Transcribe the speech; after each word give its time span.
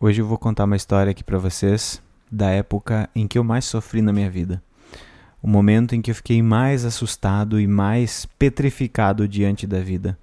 Hoje 0.00 0.22
eu 0.22 0.26
vou 0.26 0.38
contar 0.38 0.62
uma 0.62 0.76
história 0.76 1.10
aqui 1.10 1.24
para 1.24 1.38
vocês 1.38 2.00
da 2.30 2.50
época 2.50 3.10
em 3.16 3.26
que 3.26 3.36
eu 3.36 3.42
mais 3.42 3.64
sofri 3.64 4.00
na 4.00 4.12
minha 4.12 4.30
vida. 4.30 4.62
O 5.42 5.48
momento 5.48 5.92
em 5.92 6.00
que 6.00 6.12
eu 6.12 6.14
fiquei 6.14 6.40
mais 6.40 6.84
assustado 6.84 7.58
e 7.58 7.66
mais 7.66 8.24
petrificado 8.38 9.26
diante 9.26 9.66
da 9.66 9.80
vida, 9.80 10.16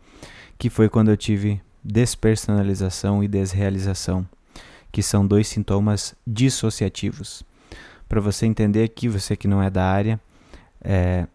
que 0.57 0.69
foi 0.69 0.88
quando 0.88 1.09
eu 1.09 1.17
tive 1.17 1.61
despersonalização 1.83 3.21
e 3.21 3.27
desrealização, 3.27 4.25
que 4.93 5.03
são 5.03 5.27
dois 5.27 5.49
sintomas 5.49 6.16
dissociativos. 6.26 7.44
Para 8.07 8.21
você 8.21 8.46
entender 8.46 8.82
aqui, 8.82 9.10
você 9.10 9.36
que 9.36 9.46
não 9.46 9.62
é 9.62 9.70
da 9.70 9.84
área, 9.84 10.18
é, 10.82 11.28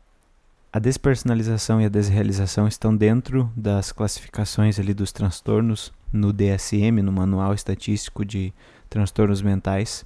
a 0.72 0.78
despersonalização 0.78 1.78
e 1.78 1.84
a 1.84 1.90
desrealização 1.90 2.66
estão 2.66 2.96
dentro 2.96 3.52
das 3.54 3.92
classificações 3.92 4.78
ali 4.78 4.94
dos 4.94 5.12
transtornos 5.12 5.92
no 6.12 6.32
DSM, 6.32 7.02
no 7.02 7.12
Manual 7.12 7.54
Estatístico 7.54 8.24
de 8.24 8.52
Transtornos 8.88 9.42
Mentais, 9.42 10.04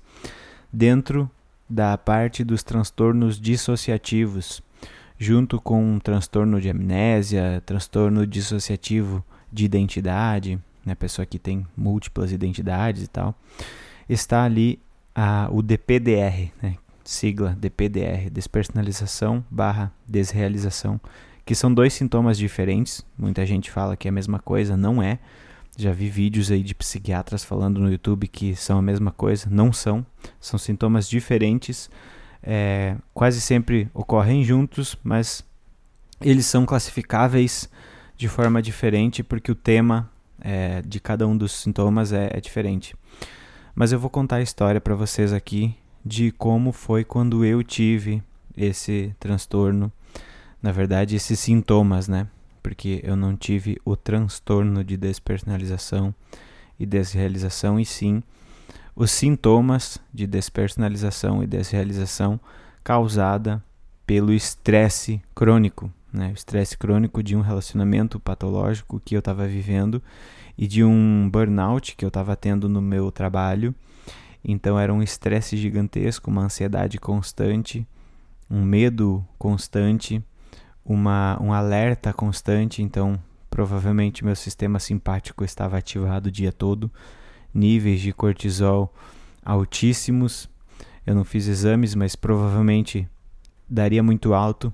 dentro 0.72 1.30
da 1.68 1.96
parte 1.96 2.44
dos 2.44 2.62
transtornos 2.62 3.40
dissociativos, 3.40 4.62
junto 5.18 5.60
com 5.60 5.94
um 5.94 5.98
transtorno 5.98 6.60
de 6.60 6.68
amnésia, 6.68 7.62
transtorno 7.64 8.26
dissociativo 8.26 9.24
de 9.52 9.64
identidade, 9.64 10.58
né, 10.84 10.94
pessoa 10.94 11.24
que 11.24 11.38
tem 11.38 11.66
múltiplas 11.76 12.32
identidades 12.32 13.04
e 13.04 13.08
tal, 13.08 13.34
está 14.08 14.44
ali 14.44 14.78
a, 15.14 15.48
o 15.50 15.62
DPDR, 15.62 16.52
né, 16.62 16.76
sigla 17.04 17.56
DPDR, 17.58 18.28
despersonalização 18.30 19.44
barra 19.50 19.92
desrealização, 20.06 21.00
que 21.44 21.54
são 21.54 21.72
dois 21.72 21.92
sintomas 21.92 22.38
diferentes. 22.38 23.04
Muita 23.16 23.44
gente 23.44 23.70
fala 23.70 23.96
que 23.96 24.08
é 24.08 24.10
a 24.10 24.12
mesma 24.12 24.38
coisa, 24.38 24.76
não 24.76 25.02
é. 25.02 25.18
Já 25.76 25.92
vi 25.92 26.08
vídeos 26.08 26.50
aí 26.50 26.62
de 26.62 26.74
psiquiatras 26.74 27.44
falando 27.44 27.80
no 27.80 27.90
YouTube 27.90 28.28
que 28.28 28.54
são 28.54 28.78
a 28.78 28.82
mesma 28.82 29.10
coisa. 29.10 29.48
Não 29.50 29.72
são. 29.72 30.06
São 30.40 30.58
sintomas 30.58 31.08
diferentes. 31.08 31.90
É, 32.42 32.96
quase 33.12 33.40
sempre 33.40 33.88
ocorrem 33.92 34.44
juntos, 34.44 34.96
mas 35.02 35.44
eles 36.20 36.46
são 36.46 36.64
classificáveis 36.64 37.68
de 38.16 38.28
forma 38.28 38.62
diferente 38.62 39.22
porque 39.22 39.50
o 39.50 39.54
tema 39.54 40.10
é, 40.40 40.82
de 40.82 41.00
cada 41.00 41.26
um 41.26 41.36
dos 41.36 41.52
sintomas 41.52 42.12
é, 42.12 42.30
é 42.32 42.40
diferente. 42.40 42.94
Mas 43.74 43.90
eu 43.90 43.98
vou 43.98 44.10
contar 44.10 44.36
a 44.36 44.42
história 44.42 44.80
para 44.80 44.94
vocês 44.94 45.32
aqui 45.32 45.74
de 46.04 46.30
como 46.32 46.70
foi 46.70 47.02
quando 47.02 47.44
eu 47.44 47.62
tive 47.64 48.22
esse 48.56 49.14
transtorno. 49.18 49.90
Na 50.62 50.70
verdade, 50.70 51.16
esses 51.16 51.40
sintomas, 51.40 52.06
né? 52.06 52.28
Porque 52.64 53.02
eu 53.04 53.14
não 53.14 53.36
tive 53.36 53.78
o 53.84 53.94
transtorno 53.94 54.82
de 54.82 54.96
despersonalização 54.96 56.14
e 56.80 56.86
desrealização, 56.86 57.78
e 57.78 57.84
sim 57.84 58.22
os 58.96 59.10
sintomas 59.10 59.98
de 60.12 60.26
despersonalização 60.26 61.42
e 61.42 61.46
desrealização 61.46 62.40
causada 62.82 63.62
pelo 64.06 64.32
estresse 64.32 65.20
crônico, 65.34 65.92
né? 66.10 66.30
o 66.30 66.32
estresse 66.32 66.78
crônico 66.78 67.22
de 67.22 67.36
um 67.36 67.42
relacionamento 67.42 68.18
patológico 68.18 68.98
que 69.04 69.14
eu 69.14 69.18
estava 69.18 69.46
vivendo 69.46 70.02
e 70.56 70.66
de 70.66 70.82
um 70.82 71.28
burnout 71.30 71.94
que 71.94 72.04
eu 72.04 72.08
estava 72.08 72.34
tendo 72.34 72.66
no 72.66 72.80
meu 72.80 73.12
trabalho. 73.12 73.74
Então 74.42 74.78
era 74.78 74.92
um 74.92 75.02
estresse 75.02 75.54
gigantesco, 75.58 76.30
uma 76.30 76.44
ansiedade 76.44 76.98
constante, 76.98 77.86
um 78.50 78.62
medo 78.62 79.22
constante 79.38 80.24
uma, 80.84 81.40
um 81.40 81.52
alerta 81.52 82.12
constante, 82.12 82.82
então 82.82 83.18
provavelmente 83.48 84.24
meu 84.24 84.34
sistema 84.34 84.78
simpático 84.78 85.44
estava 85.44 85.78
ativado 85.78 86.28
o 86.28 86.32
dia 86.32 86.52
todo, 86.52 86.90
níveis 87.52 88.00
de 88.00 88.12
cortisol 88.12 88.92
altíssimos. 89.44 90.48
Eu 91.06 91.14
não 91.14 91.24
fiz 91.24 91.46
exames, 91.46 91.94
mas 91.94 92.16
provavelmente 92.16 93.08
daria 93.68 94.02
muito 94.02 94.34
alto. 94.34 94.72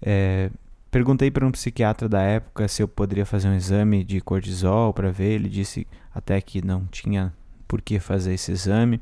É, 0.00 0.50
perguntei 0.90 1.30
para 1.30 1.46
um 1.46 1.50
psiquiatra 1.50 2.08
da 2.08 2.22
época 2.22 2.68
se 2.68 2.82
eu 2.82 2.88
poderia 2.88 3.26
fazer 3.26 3.48
um 3.48 3.54
exame 3.54 4.04
de 4.04 4.20
cortisol 4.20 4.94
para 4.94 5.10
ver. 5.10 5.32
Ele 5.32 5.48
disse 5.48 5.86
até 6.14 6.40
que 6.40 6.64
não 6.64 6.86
tinha 6.86 7.34
por 7.66 7.82
que 7.82 7.98
fazer 7.98 8.34
esse 8.34 8.52
exame. 8.52 9.00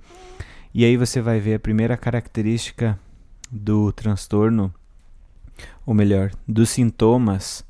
E 0.73 0.85
aí 0.85 0.97
você 0.97 1.21
vai 1.21 1.39
ver 1.39 1.55
a 1.55 1.61
primeira 1.61 1.97
característica 1.97 2.99
do 3.51 3.93
transtorno 3.93 4.75
ou 5.87 5.95
melhor, 5.95 6.31
dos 6.47 6.71
sintomas 6.71 7.65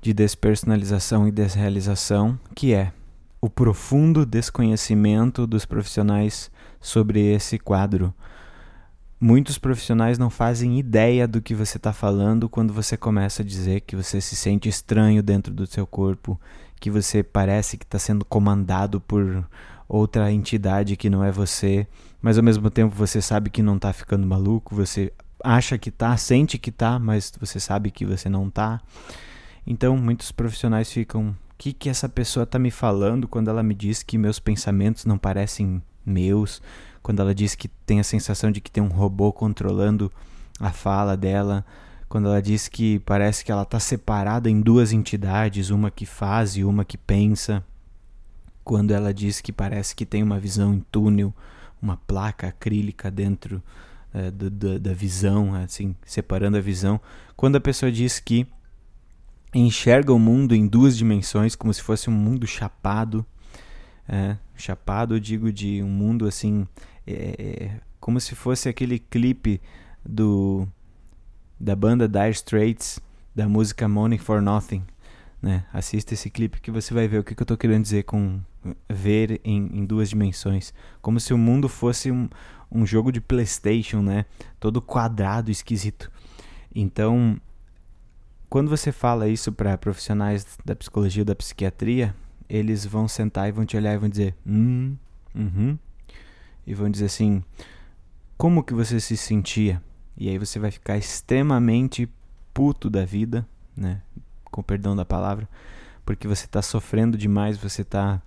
de 0.00 0.12
despersonalização 0.12 1.28
e 1.28 1.30
desrealização, 1.30 2.38
que 2.54 2.72
é 2.72 2.92
o 3.40 3.48
profundo 3.48 4.26
desconhecimento 4.26 5.46
dos 5.46 5.64
profissionais 5.64 6.50
sobre 6.80 7.20
esse 7.20 7.58
quadro. 7.58 8.14
Muitos 9.20 9.58
profissionais 9.58 10.18
não 10.18 10.30
fazem 10.30 10.78
ideia 10.78 11.28
do 11.28 11.42
que 11.42 11.54
você 11.54 11.76
está 11.76 11.92
falando 11.92 12.48
quando 12.48 12.72
você 12.72 12.96
começa 12.96 13.42
a 13.42 13.44
dizer 13.44 13.82
que 13.82 13.94
você 13.94 14.20
se 14.20 14.34
sente 14.34 14.68
estranho 14.68 15.22
dentro 15.22 15.52
do 15.52 15.66
seu 15.66 15.86
corpo, 15.86 16.40
que 16.80 16.90
você 16.90 17.22
parece 17.22 17.76
que 17.76 17.84
está 17.84 17.98
sendo 17.98 18.24
comandado 18.24 19.00
por 19.00 19.46
outra 19.86 20.32
entidade 20.32 20.96
que 20.96 21.10
não 21.10 21.22
é 21.22 21.30
você, 21.30 21.86
mas 22.22 22.38
ao 22.38 22.44
mesmo 22.44 22.70
tempo 22.70 22.94
você 22.94 23.20
sabe 23.20 23.50
que 23.50 23.62
não 23.62 23.76
está 23.76 23.92
ficando 23.92 24.26
maluco, 24.26 24.74
você 24.74 25.12
acha 25.44 25.78
que 25.78 25.90
tá, 25.90 26.16
sente 26.16 26.58
que 26.58 26.70
tá, 26.70 26.98
mas 26.98 27.32
você 27.38 27.60
sabe 27.60 27.90
que 27.90 28.04
você 28.04 28.28
não 28.28 28.50
tá. 28.50 28.80
Então, 29.66 29.96
muitos 29.96 30.32
profissionais 30.32 30.90
ficam: 30.92 31.30
o 31.30 31.36
que, 31.58 31.72
que 31.72 31.88
essa 31.88 32.08
pessoa 32.08 32.46
tá 32.46 32.58
me 32.58 32.70
falando 32.70 33.28
quando 33.28 33.48
ela 33.48 33.62
me 33.62 33.74
diz 33.74 34.02
que 34.02 34.18
meus 34.18 34.38
pensamentos 34.38 35.04
não 35.04 35.18
parecem 35.18 35.82
meus? 36.04 36.62
Quando 37.02 37.20
ela 37.20 37.34
diz 37.34 37.54
que 37.54 37.68
tem 37.68 38.00
a 38.00 38.04
sensação 38.04 38.50
de 38.50 38.60
que 38.60 38.70
tem 38.70 38.82
um 38.82 38.88
robô 38.88 39.32
controlando 39.32 40.12
a 40.58 40.70
fala 40.70 41.16
dela? 41.16 41.64
Quando 42.08 42.28
ela 42.28 42.42
diz 42.42 42.66
que 42.66 42.98
parece 43.00 43.44
que 43.44 43.52
ela 43.52 43.62
está 43.62 43.78
separada 43.78 44.50
em 44.50 44.60
duas 44.60 44.92
entidades, 44.92 45.70
uma 45.70 45.90
que 45.90 46.04
faz 46.04 46.56
e 46.56 46.64
uma 46.64 46.84
que 46.84 46.98
pensa? 46.98 47.64
Quando 48.64 48.90
ela 48.90 49.14
diz 49.14 49.40
que 49.40 49.52
parece 49.52 49.94
que 49.94 50.04
tem 50.04 50.22
uma 50.22 50.38
visão 50.38 50.74
em 50.74 50.80
túnel, 50.90 51.32
uma 51.80 51.96
placa 51.96 52.48
acrílica 52.48 53.10
dentro 53.10 53.62
é, 54.12 54.30
do, 54.30 54.50
do, 54.50 54.78
da 54.78 54.92
visão, 54.92 55.54
assim, 55.54 55.94
separando 56.04 56.56
a 56.56 56.60
visão. 56.60 57.00
Quando 57.36 57.56
a 57.56 57.60
pessoa 57.60 57.90
diz 57.90 58.18
que 58.18 58.46
enxerga 59.54 60.12
o 60.12 60.18
mundo 60.18 60.54
em 60.54 60.66
duas 60.66 60.96
dimensões, 60.96 61.54
como 61.56 61.72
se 61.72 61.82
fosse 61.82 62.08
um 62.08 62.12
mundo 62.12 62.46
chapado, 62.46 63.24
é, 64.08 64.36
chapado 64.56 65.14
eu 65.14 65.20
digo 65.20 65.52
de 65.52 65.82
um 65.82 65.88
mundo 65.88 66.26
assim, 66.26 66.66
é, 67.06 67.12
é 67.38 67.80
como 67.98 68.20
se 68.20 68.34
fosse 68.34 68.68
aquele 68.68 68.98
clipe 68.98 69.60
do 70.04 70.66
da 71.58 71.76
banda 71.76 72.08
Dire 72.08 72.30
Straits, 72.30 72.98
da 73.34 73.46
música 73.46 73.86
Money 73.86 74.18
for 74.18 74.40
Nothing. 74.40 74.82
Né? 75.42 75.64
Assista 75.72 76.14
esse 76.14 76.30
clipe 76.30 76.60
que 76.60 76.70
você 76.70 76.92
vai 76.94 77.06
ver 77.06 77.18
o 77.18 77.24
que, 77.24 77.34
que 77.34 77.42
eu 77.42 77.44
estou 77.44 77.56
querendo 77.56 77.82
dizer 77.82 78.04
com 78.04 78.40
ver 78.88 79.40
em, 79.44 79.78
em 79.78 79.84
duas 79.84 80.08
dimensões. 80.08 80.72
Como 81.00 81.20
se 81.20 81.32
o 81.32 81.38
mundo 81.38 81.68
fosse 81.68 82.10
um, 82.10 82.28
um 82.70 82.86
jogo 82.86 83.10
de 83.10 83.20
PlayStation, 83.20 84.02
né? 84.02 84.24
Todo 84.58 84.80
quadrado, 84.80 85.50
esquisito. 85.50 86.10
Então, 86.74 87.40
quando 88.48 88.68
você 88.68 88.92
fala 88.92 89.28
isso 89.28 89.52
para 89.52 89.76
profissionais 89.76 90.58
da 90.64 90.74
psicologia 90.76 91.22
ou 91.22 91.26
da 91.26 91.34
psiquiatria, 91.34 92.14
eles 92.48 92.84
vão 92.84 93.06
sentar 93.06 93.48
e 93.48 93.52
vão 93.52 93.64
te 93.64 93.76
olhar 93.76 93.94
e 93.94 93.98
vão 93.98 94.08
dizer, 94.08 94.34
hum, 94.46 94.96
uhum, 95.34 95.78
e 96.66 96.74
vão 96.74 96.90
dizer 96.90 97.06
assim, 97.06 97.42
como 98.36 98.64
que 98.64 98.74
você 98.74 98.98
se 99.00 99.16
sentia? 99.16 99.82
E 100.16 100.28
aí 100.28 100.38
você 100.38 100.58
vai 100.58 100.70
ficar 100.70 100.96
extremamente 100.96 102.08
puto 102.52 102.90
da 102.90 103.04
vida, 103.04 103.46
né? 103.76 104.02
Com 104.44 104.62
perdão 104.62 104.96
da 104.96 105.04
palavra, 105.04 105.48
porque 106.04 106.26
você 106.26 106.44
está 106.44 106.60
sofrendo 106.60 107.16
demais, 107.16 107.56
você 107.56 107.82
está 107.82 108.20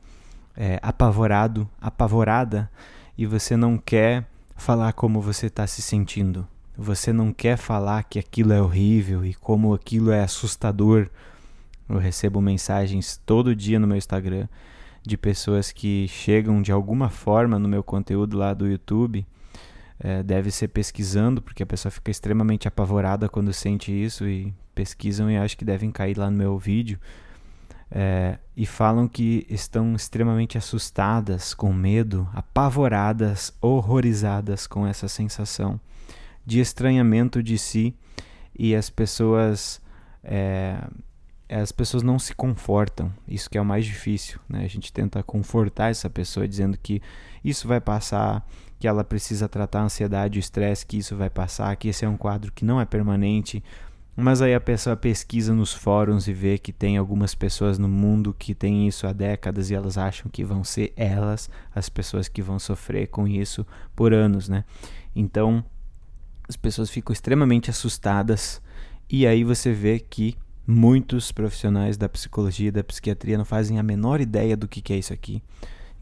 é, 0.55 0.79
apavorado, 0.81 1.69
apavorada, 1.81 2.71
e 3.17 3.25
você 3.25 3.57
não 3.57 3.77
quer 3.77 4.25
falar 4.55 4.93
como 4.93 5.21
você 5.21 5.47
está 5.47 5.65
se 5.67 5.81
sentindo. 5.81 6.47
Você 6.77 7.13
não 7.13 7.31
quer 7.31 7.57
falar 7.57 8.03
que 8.03 8.17
aquilo 8.17 8.53
é 8.53 8.61
horrível 8.61 9.23
e 9.25 9.33
como 9.33 9.73
aquilo 9.73 10.11
é 10.11 10.23
assustador. 10.23 11.09
Eu 11.87 11.97
recebo 11.97 12.41
mensagens 12.41 13.21
todo 13.25 13.55
dia 13.55 13.79
no 13.79 13.87
meu 13.87 13.97
Instagram 13.97 14.47
de 15.05 15.17
pessoas 15.17 15.71
que 15.71 16.07
chegam 16.07 16.61
de 16.61 16.71
alguma 16.71 17.09
forma 17.09 17.59
no 17.59 17.67
meu 17.67 17.83
conteúdo 17.83 18.37
lá 18.37 18.53
do 18.53 18.67
YouTube. 18.67 19.25
É, 19.99 20.23
deve 20.23 20.49
ser 20.49 20.69
pesquisando, 20.69 21.41
porque 21.41 21.61
a 21.61 21.65
pessoa 21.65 21.91
fica 21.91 22.09
extremamente 22.09 22.67
apavorada 22.67 23.29
quando 23.29 23.53
sente 23.53 23.91
isso 23.91 24.27
e 24.27 24.53
pesquisam 24.73 25.29
e 25.29 25.37
acho 25.37 25.57
que 25.57 25.63
devem 25.63 25.91
cair 25.91 26.17
lá 26.17 26.31
no 26.31 26.37
meu 26.37 26.57
vídeo 26.57 26.99
é, 27.95 28.39
e 28.57 28.65
falam 28.65 29.07
que 29.07 29.45
estão 29.47 29.93
extremamente 29.93 30.57
assustadas, 30.57 31.53
com 31.53 31.71
medo, 31.71 32.27
apavoradas, 32.33 33.53
horrorizadas 33.61 34.65
com 34.65 34.87
essa 34.87 35.07
sensação 35.07 35.79
de 36.43 36.59
estranhamento 36.59 37.43
de 37.43 37.55
si 37.55 37.95
e 38.57 38.75
as 38.75 38.89
pessoas 38.89 39.79
é, 40.23 40.75
as 41.47 41.71
pessoas 41.71 42.01
não 42.01 42.17
se 42.17 42.33
confortam, 42.33 43.13
isso 43.27 43.47
que 43.47 43.59
é 43.59 43.61
o 43.61 43.65
mais 43.65 43.85
difícil, 43.85 44.39
né? 44.49 44.63
A 44.63 44.67
gente 44.67 44.91
tenta 44.91 45.21
confortar 45.21 45.91
essa 45.91 46.09
pessoa 46.09 46.47
dizendo 46.47 46.75
que 46.81 46.99
isso 47.43 47.67
vai 47.67 47.79
passar, 47.79 48.43
que 48.79 48.87
ela 48.87 49.03
precisa 49.03 49.47
tratar 49.47 49.81
a 49.81 49.83
ansiedade, 49.83 50.39
o 50.39 50.41
estresse, 50.41 50.83
que 50.83 50.97
isso 50.97 51.15
vai 51.15 51.29
passar, 51.29 51.75
que 51.75 51.89
esse 51.89 52.05
é 52.05 52.09
um 52.09 52.17
quadro 52.17 52.51
que 52.51 52.65
não 52.65 52.81
é 52.81 52.85
permanente. 52.85 53.63
Mas 54.15 54.43
aí 54.43 54.53
a 54.53 54.61
pessoa 54.61 54.95
pesquisa 54.95 55.53
nos 55.53 55.73
fóruns 55.73 56.27
e 56.27 56.33
vê 56.33 56.59
que 56.59 56.71
tem 56.71 56.97
algumas 56.97 57.33
pessoas 57.33 57.79
no 57.79 57.87
mundo 57.87 58.35
que 58.37 58.53
têm 58.53 58.87
isso 58.87 59.07
há 59.07 59.13
décadas 59.13 59.71
e 59.71 59.75
elas 59.75 59.97
acham 59.97 60.29
que 60.29 60.43
vão 60.43 60.63
ser 60.63 60.93
elas 60.95 61.49
as 61.73 61.89
pessoas 61.89 62.27
que 62.27 62.41
vão 62.41 62.59
sofrer 62.59 63.07
com 63.07 63.27
isso 63.27 63.65
por 63.95 64.13
anos, 64.13 64.47
né? 64.47 64.65
Então, 65.15 65.65
as 66.47 66.55
pessoas 66.55 66.91
ficam 66.91 67.11
extremamente 67.11 67.71
assustadas 67.71 68.61
e 69.09 69.25
aí 69.25 69.43
você 69.43 69.73
vê 69.73 69.99
que 69.99 70.37
muitos 70.65 71.31
profissionais 71.31 71.97
da 71.97 72.07
psicologia 72.07 72.69
e 72.69 72.71
da 72.71 72.83
psiquiatria 72.83 73.37
não 73.37 73.45
fazem 73.45 73.79
a 73.79 73.83
menor 73.83 74.21
ideia 74.21 74.55
do 74.55 74.67
que, 74.67 74.93
é 74.93 74.97
isso 74.97 75.13
aqui. 75.13 75.41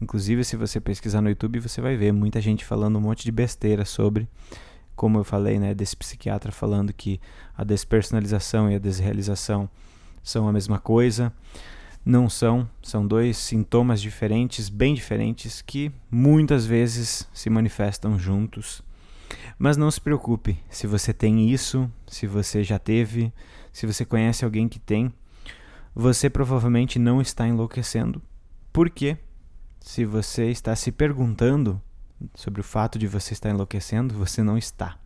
Inclusive, 0.00 0.44
se 0.44 0.56
você 0.56 0.80
pesquisar 0.80 1.20
no 1.20 1.28
YouTube, 1.28 1.60
você 1.60 1.80
vai 1.80 1.96
ver 1.96 2.12
muita 2.12 2.40
gente 2.40 2.64
falando 2.64 2.96
um 2.96 3.00
monte 3.00 3.24
de 3.24 3.32
besteira 3.32 3.84
sobre, 3.84 4.28
como 4.94 5.18
eu 5.18 5.24
falei, 5.24 5.58
né, 5.58 5.74
desse 5.74 5.96
psiquiatra 5.96 6.52
falando 6.52 6.92
que 6.92 7.20
a 7.56 7.64
despersonalização 7.64 8.70
e 8.70 8.74
a 8.74 8.78
desrealização 8.78 9.68
são 10.22 10.48
a 10.48 10.52
mesma 10.52 10.78
coisa. 10.78 11.32
Não 12.04 12.28
são, 12.28 12.68
são 12.82 13.06
dois 13.06 13.36
sintomas 13.36 14.00
diferentes, 14.00 14.68
bem 14.68 14.94
diferentes, 14.94 15.62
que 15.62 15.92
muitas 16.10 16.66
vezes 16.66 17.28
se 17.32 17.48
manifestam 17.48 18.18
juntos. 18.18 18.82
Mas 19.58 19.76
não 19.76 19.90
se 19.90 20.00
preocupe, 20.00 20.58
se 20.68 20.86
você 20.86 21.12
tem 21.12 21.50
isso, 21.50 21.90
se 22.06 22.26
você 22.26 22.64
já 22.64 22.78
teve, 22.78 23.32
se 23.72 23.86
você 23.86 24.04
conhece 24.04 24.44
alguém 24.44 24.68
que 24.68 24.80
tem, 24.80 25.12
você 25.94 26.28
provavelmente 26.28 26.98
não 26.98 27.20
está 27.20 27.46
enlouquecendo. 27.46 28.20
Por 28.72 28.90
quê? 28.90 29.16
Se 29.80 30.04
você 30.04 30.50
está 30.50 30.74
se 30.74 30.90
perguntando 30.90 31.80
sobre 32.34 32.60
o 32.60 32.64
fato 32.64 32.98
de 32.98 33.06
você 33.06 33.32
estar 33.32 33.50
enlouquecendo, 33.50 34.14
você 34.14 34.42
não 34.42 34.56
está. 34.56 34.96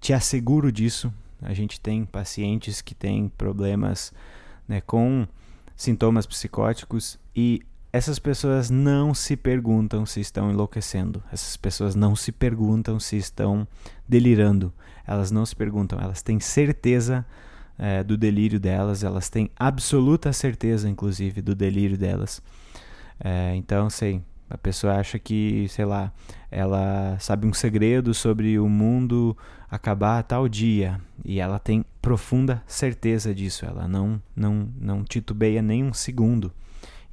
Te 0.00 0.12
asseguro 0.12 0.70
disso. 0.70 1.12
A 1.42 1.52
gente 1.52 1.80
tem 1.80 2.04
pacientes 2.04 2.80
que 2.80 2.94
têm 2.94 3.28
problemas 3.28 4.12
né, 4.66 4.80
com 4.80 5.26
sintomas 5.76 6.26
psicóticos 6.26 7.18
e 7.34 7.62
essas 7.92 8.18
pessoas 8.18 8.70
não 8.70 9.14
se 9.14 9.36
perguntam 9.36 10.04
se 10.04 10.20
estão 10.20 10.50
enlouquecendo. 10.50 11.22
Essas 11.30 11.56
pessoas 11.56 11.94
não 11.94 12.16
se 12.16 12.32
perguntam 12.32 12.98
se 12.98 13.16
estão 13.16 13.68
delirando. 14.08 14.72
Elas 15.06 15.30
não 15.30 15.46
se 15.46 15.54
perguntam. 15.54 16.00
Elas 16.00 16.20
têm 16.20 16.40
certeza 16.40 17.24
é, 17.78 18.02
do 18.02 18.16
delírio 18.16 18.58
delas. 18.58 19.04
Elas 19.04 19.28
têm 19.28 19.48
absoluta 19.56 20.32
certeza, 20.32 20.88
inclusive, 20.88 21.40
do 21.40 21.54
delírio 21.54 21.96
delas. 21.96 22.42
É, 23.20 23.54
então, 23.54 23.88
sei, 23.88 24.20
a 24.48 24.58
pessoa 24.58 24.96
acha 24.96 25.18
que, 25.18 25.66
sei 25.68 25.84
lá, 25.84 26.12
ela 26.50 27.16
sabe 27.18 27.46
um 27.46 27.52
segredo 27.52 28.12
sobre 28.12 28.58
o 28.58 28.68
mundo 28.68 29.36
acabar 29.70 30.22
tal 30.22 30.48
dia 30.48 31.00
e 31.24 31.40
ela 31.40 31.58
tem 31.58 31.84
profunda 32.00 32.62
certeza 32.66 33.34
disso. 33.34 33.64
Ela 33.64 33.88
não, 33.88 34.20
não, 34.36 34.68
não 34.78 35.04
titubeia 35.04 35.62
nem 35.62 35.82
um 35.82 35.92
segundo 35.92 36.52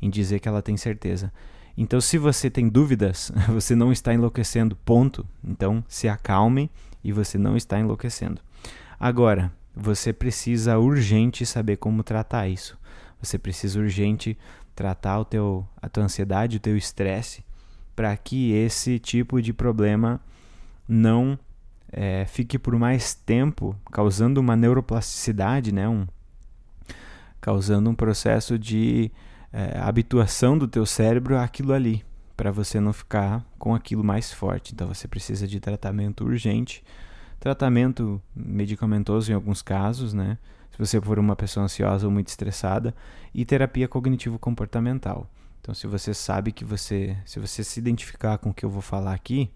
em 0.01 0.10
dizer 0.10 0.39
que 0.39 0.48
ela 0.48 0.62
tem 0.62 0.75
certeza. 0.78 1.31
Então, 1.78 2.01
se 2.01 2.18
você 2.18 2.50
tem 2.50 2.68
dúvidas, 2.68 3.31
você 3.48 3.75
não 3.75 3.92
está 3.92 4.13
enlouquecendo, 4.13 4.75
ponto. 4.75 5.25
Então, 5.44 5.84
se 5.88 6.07
acalme 6.07 6.69
e 7.04 7.12
você 7.12 7.38
não 7.38 7.56
está 7.56 7.80
enlouquecendo. 7.80 8.42
Agora, 9.00 9.51
você 9.75 10.12
precisa 10.12 10.77
urgente 10.77 11.45
saber 11.45 11.77
como 11.77 12.04
tratar 12.04 12.48
isso. 12.48 12.77
Você 13.22 13.38
precisa 13.38 13.80
urgente 13.80 14.38
tratar 14.81 15.19
o 15.19 15.25
teu, 15.25 15.68
a 15.80 15.88
tua 15.88 16.06
ansiedade, 16.06 16.57
o 16.57 16.60
teu 16.60 16.75
estresse, 16.75 17.45
para 17.95 18.18
que 18.18 18.51
esse 18.51 18.98
tipo 18.98 19.39
de 19.39 19.54
problema 19.54 20.19
não 20.88 21.38
é, 21.92 22.25
fique 22.25 22.57
por 22.57 22.75
mais 22.80 23.13
tempo 23.13 23.75
causando 23.92 24.42
uma 24.42 24.56
neuroplasticidade, 24.56 25.72
né? 25.72 25.88
um, 25.88 26.07
causando 27.39 27.92
um 27.92 27.94
processo 27.94 28.57
de 28.57 29.12
é, 29.54 29.78
habituação 29.78 30.57
do 30.57 30.68
teu 30.68 30.84
cérebro 30.84 31.38
àquilo 31.38 31.74
ali, 31.74 32.04
para 32.36 32.51
você 32.51 32.80
não 32.80 32.92
ficar 32.92 33.45
com 33.60 33.75
aquilo 33.75 34.04
mais 34.04 34.34
forte. 34.34 34.74
Então 34.74 34.88
você 34.88 35.07
precisa 35.07 35.48
de 35.48 35.60
tratamento 35.60 36.24
urgente, 36.24 36.84
tratamento 37.39 38.19
medicamentoso 38.36 39.31
em 39.31 39.36
alguns 39.36 39.62
casos, 39.62 40.12
né? 40.12 40.39
Se 40.71 40.77
você 40.77 41.00
for 41.01 41.19
uma 41.19 41.35
pessoa 41.35 41.65
ansiosa 41.65 42.06
ou 42.07 42.12
muito 42.12 42.27
estressada, 42.27 42.94
e 43.33 43.45
terapia 43.45 43.88
cognitivo-comportamental. 43.88 45.29
Então, 45.59 45.75
se 45.75 45.85
você 45.85 46.13
sabe 46.13 46.51
que 46.51 46.65
você, 46.65 47.15
se 47.25 47.39
você 47.39 47.63
se 47.63 47.79
identificar 47.79 48.38
com 48.38 48.50
o 48.50 48.53
que 48.53 48.65
eu 48.65 48.69
vou 48.69 48.81
falar 48.81 49.13
aqui, 49.13 49.50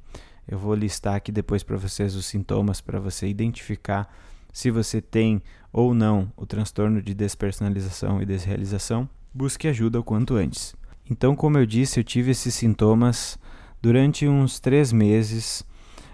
eu 0.48 0.60
vou 0.60 0.76
listar 0.76 1.16
aqui 1.16 1.32
depois 1.32 1.64
para 1.64 1.78
vocês 1.78 2.16
os 2.16 2.26
sintomas 2.26 2.80
para 2.80 3.00
você 3.00 3.28
identificar 3.28 4.14
se 4.54 4.70
você 4.70 5.02
tem 5.02 5.42
ou 5.74 5.94
não 5.94 6.32
o 6.38 6.46
transtorno 6.46 7.02
de 7.02 7.14
despersonalização 7.14 8.22
e 8.22 8.26
desrealização 8.26 9.10
busque 9.34 9.68
ajuda 9.68 10.00
o 10.00 10.04
quanto 10.04 10.36
antes. 10.36 10.76
Então, 11.10 11.36
como 11.36 11.58
eu 11.58 11.66
disse, 11.66 12.00
eu 12.00 12.04
tive 12.04 12.32
esses 12.32 12.54
sintomas 12.54 13.38
durante 13.82 14.28
uns 14.28 14.60
três 14.60 14.94
meses. 14.94 15.66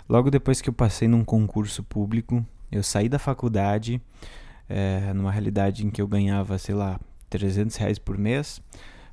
Logo 0.09 0.31
depois 0.31 0.59
que 0.59 0.69
eu 0.69 0.73
passei 0.73 1.07
num 1.07 1.23
concurso 1.23 1.83
público, 1.83 2.43
eu 2.71 2.81
saí 2.81 3.07
da 3.07 3.19
faculdade, 3.19 4.01
é, 4.71 5.13
numa 5.13 5.31
realidade 5.31 5.85
em 5.85 5.89
que 5.89 6.01
eu 6.01 6.07
ganhava, 6.07 6.57
sei 6.57 6.73
lá, 6.73 6.99
300 7.29 7.75
reais 7.75 7.99
por 7.99 8.17
mês. 8.17 8.61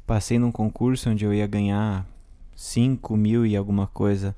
Passei 0.06 0.38
num 0.38 0.52
concurso 0.52 1.10
onde 1.10 1.25
eu 1.25 1.34
ia 1.34 1.46
ganhar 1.46 2.06
5 2.55 3.16
mil 3.16 3.44
e 3.44 3.56
alguma 3.56 3.87
coisa. 3.87 4.34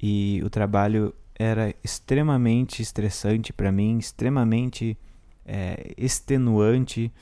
E 0.00 0.40
o 0.44 0.48
trabalho 0.48 1.14
era 1.38 1.74
extremamente 1.84 2.80
estressante 2.80 3.52
para 3.52 3.70
mim, 3.70 3.98
extremamente 3.98 4.96
é, 5.44 5.92
extenuante. 5.96 7.12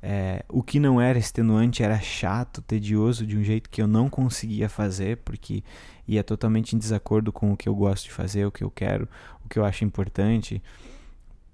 É, 0.00 0.44
o 0.48 0.62
que 0.62 0.80
não 0.80 1.00
era 1.00 1.18
extenuante 1.18 1.82
era 1.82 1.98
chato, 2.00 2.62
tedioso, 2.62 3.26
de 3.26 3.36
um 3.36 3.42
jeito 3.42 3.70
que 3.70 3.82
eu 3.82 3.86
não 3.86 4.08
conseguia 4.08 4.68
fazer, 4.68 5.18
porque 5.18 5.62
ia 6.06 6.22
totalmente 6.22 6.74
em 6.74 6.78
desacordo 6.78 7.32
com 7.32 7.52
o 7.52 7.56
que 7.56 7.68
eu 7.68 7.74
gosto 7.74 8.04
de 8.04 8.12
fazer, 8.12 8.44
o 8.44 8.50
que 8.50 8.64
eu 8.64 8.70
quero, 8.70 9.08
o 9.44 9.48
que 9.48 9.58
eu 9.58 9.64
acho 9.64 9.84
importante. 9.84 10.62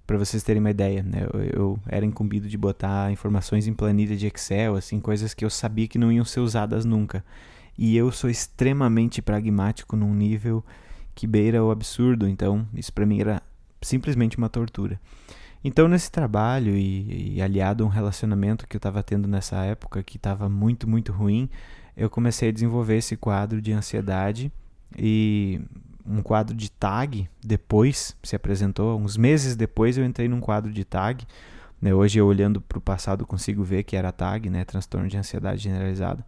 Para 0.09 0.17
vocês 0.17 0.43
terem 0.43 0.59
uma 0.59 0.71
ideia, 0.71 1.03
né? 1.03 1.27
eu, 1.35 1.41
eu, 1.43 1.79
era 1.87 2.03
incumbido 2.03 2.49
de 2.49 2.57
botar 2.57 3.13
informações 3.13 3.67
em 3.67 3.75
planilha 3.75 4.17
de 4.17 4.27
Excel, 4.27 4.75
assim, 4.75 5.01
coisas 5.01 5.35
que 5.35 5.45
eu 5.45 5.51
sabia 5.51 5.87
que 5.87 5.99
não 5.99 6.11
iam 6.11 6.25
ser 6.25 6.41
usadas 6.41 6.87
nunca. 6.87 7.23
E 7.77 7.95
eu 7.95 8.11
sou 8.11 8.31
extremamente 8.31 9.21
pragmático 9.21 9.97
num 9.97 10.15
nível 10.15 10.65
que 11.15 11.27
beira 11.27 11.63
o 11.63 11.71
absurdo, 11.71 12.27
então 12.27 12.67
isso 12.73 12.91
para 12.91 13.05
mim 13.05 13.21
era 13.21 13.43
simplesmente 13.83 14.39
uma 14.39 14.49
tortura. 14.49 14.99
Então, 15.63 15.87
nesse 15.87 16.11
trabalho 16.11 16.75
e, 16.75 17.35
e, 17.35 17.43
aliado 17.43 17.85
a 17.85 17.87
um 17.87 17.91
relacionamento 17.91 18.67
que 18.67 18.77
eu 18.77 18.79
estava 18.79 19.03
tendo 19.03 19.29
nessa 19.29 19.63
época, 19.63 20.03
que 20.03 20.17
estava 20.17 20.49
muito, 20.49 20.89
muito 20.89 21.13
ruim, 21.13 21.51
eu 21.95 22.09
comecei 22.09 22.49
a 22.49 22.53
desenvolver 22.53 22.97
esse 22.97 23.15
quadro 23.15 23.61
de 23.61 23.73
ansiedade 23.73 24.51
e 24.97 25.61
um 26.09 26.23
quadro 26.23 26.57
de 26.57 26.71
tag 26.71 27.29
depois 27.45 28.17
se 28.23 28.35
apresentou. 28.35 28.99
Uns 28.99 29.17
meses 29.17 29.55
depois 29.55 29.99
eu 29.99 30.05
entrei 30.05 30.29
num 30.29 30.41
quadro 30.41 30.73
de 30.73 30.85
tag. 30.85 31.27
Né? 31.81 31.95
Hoje, 31.95 32.19
eu 32.19 32.27
olhando 32.27 32.61
para 32.61 32.79
o 32.79 32.81
passado, 32.81 33.27
consigo 33.27 33.63
ver 33.63 33.85
que 33.85 33.97
era 33.97 34.11
tag, 34.11 34.49
né? 34.49 34.65
transtorno 34.65 35.09
de 35.09 35.17
ansiedade 35.17 35.63
generalizada. 35.63 36.25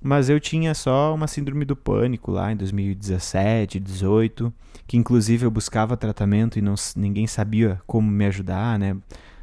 Mas 0.00 0.28
eu 0.28 0.38
tinha 0.38 0.74
só 0.74 1.12
uma 1.12 1.26
síndrome 1.26 1.64
do 1.64 1.74
pânico 1.74 2.30
lá 2.30 2.52
em 2.52 2.56
2017, 2.56 3.80
2018, 3.80 4.52
que 4.86 4.96
inclusive 4.96 5.44
eu 5.44 5.50
buscava 5.50 5.96
tratamento 5.96 6.58
e 6.58 6.62
não, 6.62 6.74
ninguém 6.94 7.26
sabia 7.26 7.80
como 7.84 8.08
me 8.08 8.24
ajudar, 8.26 8.78
né? 8.78 8.96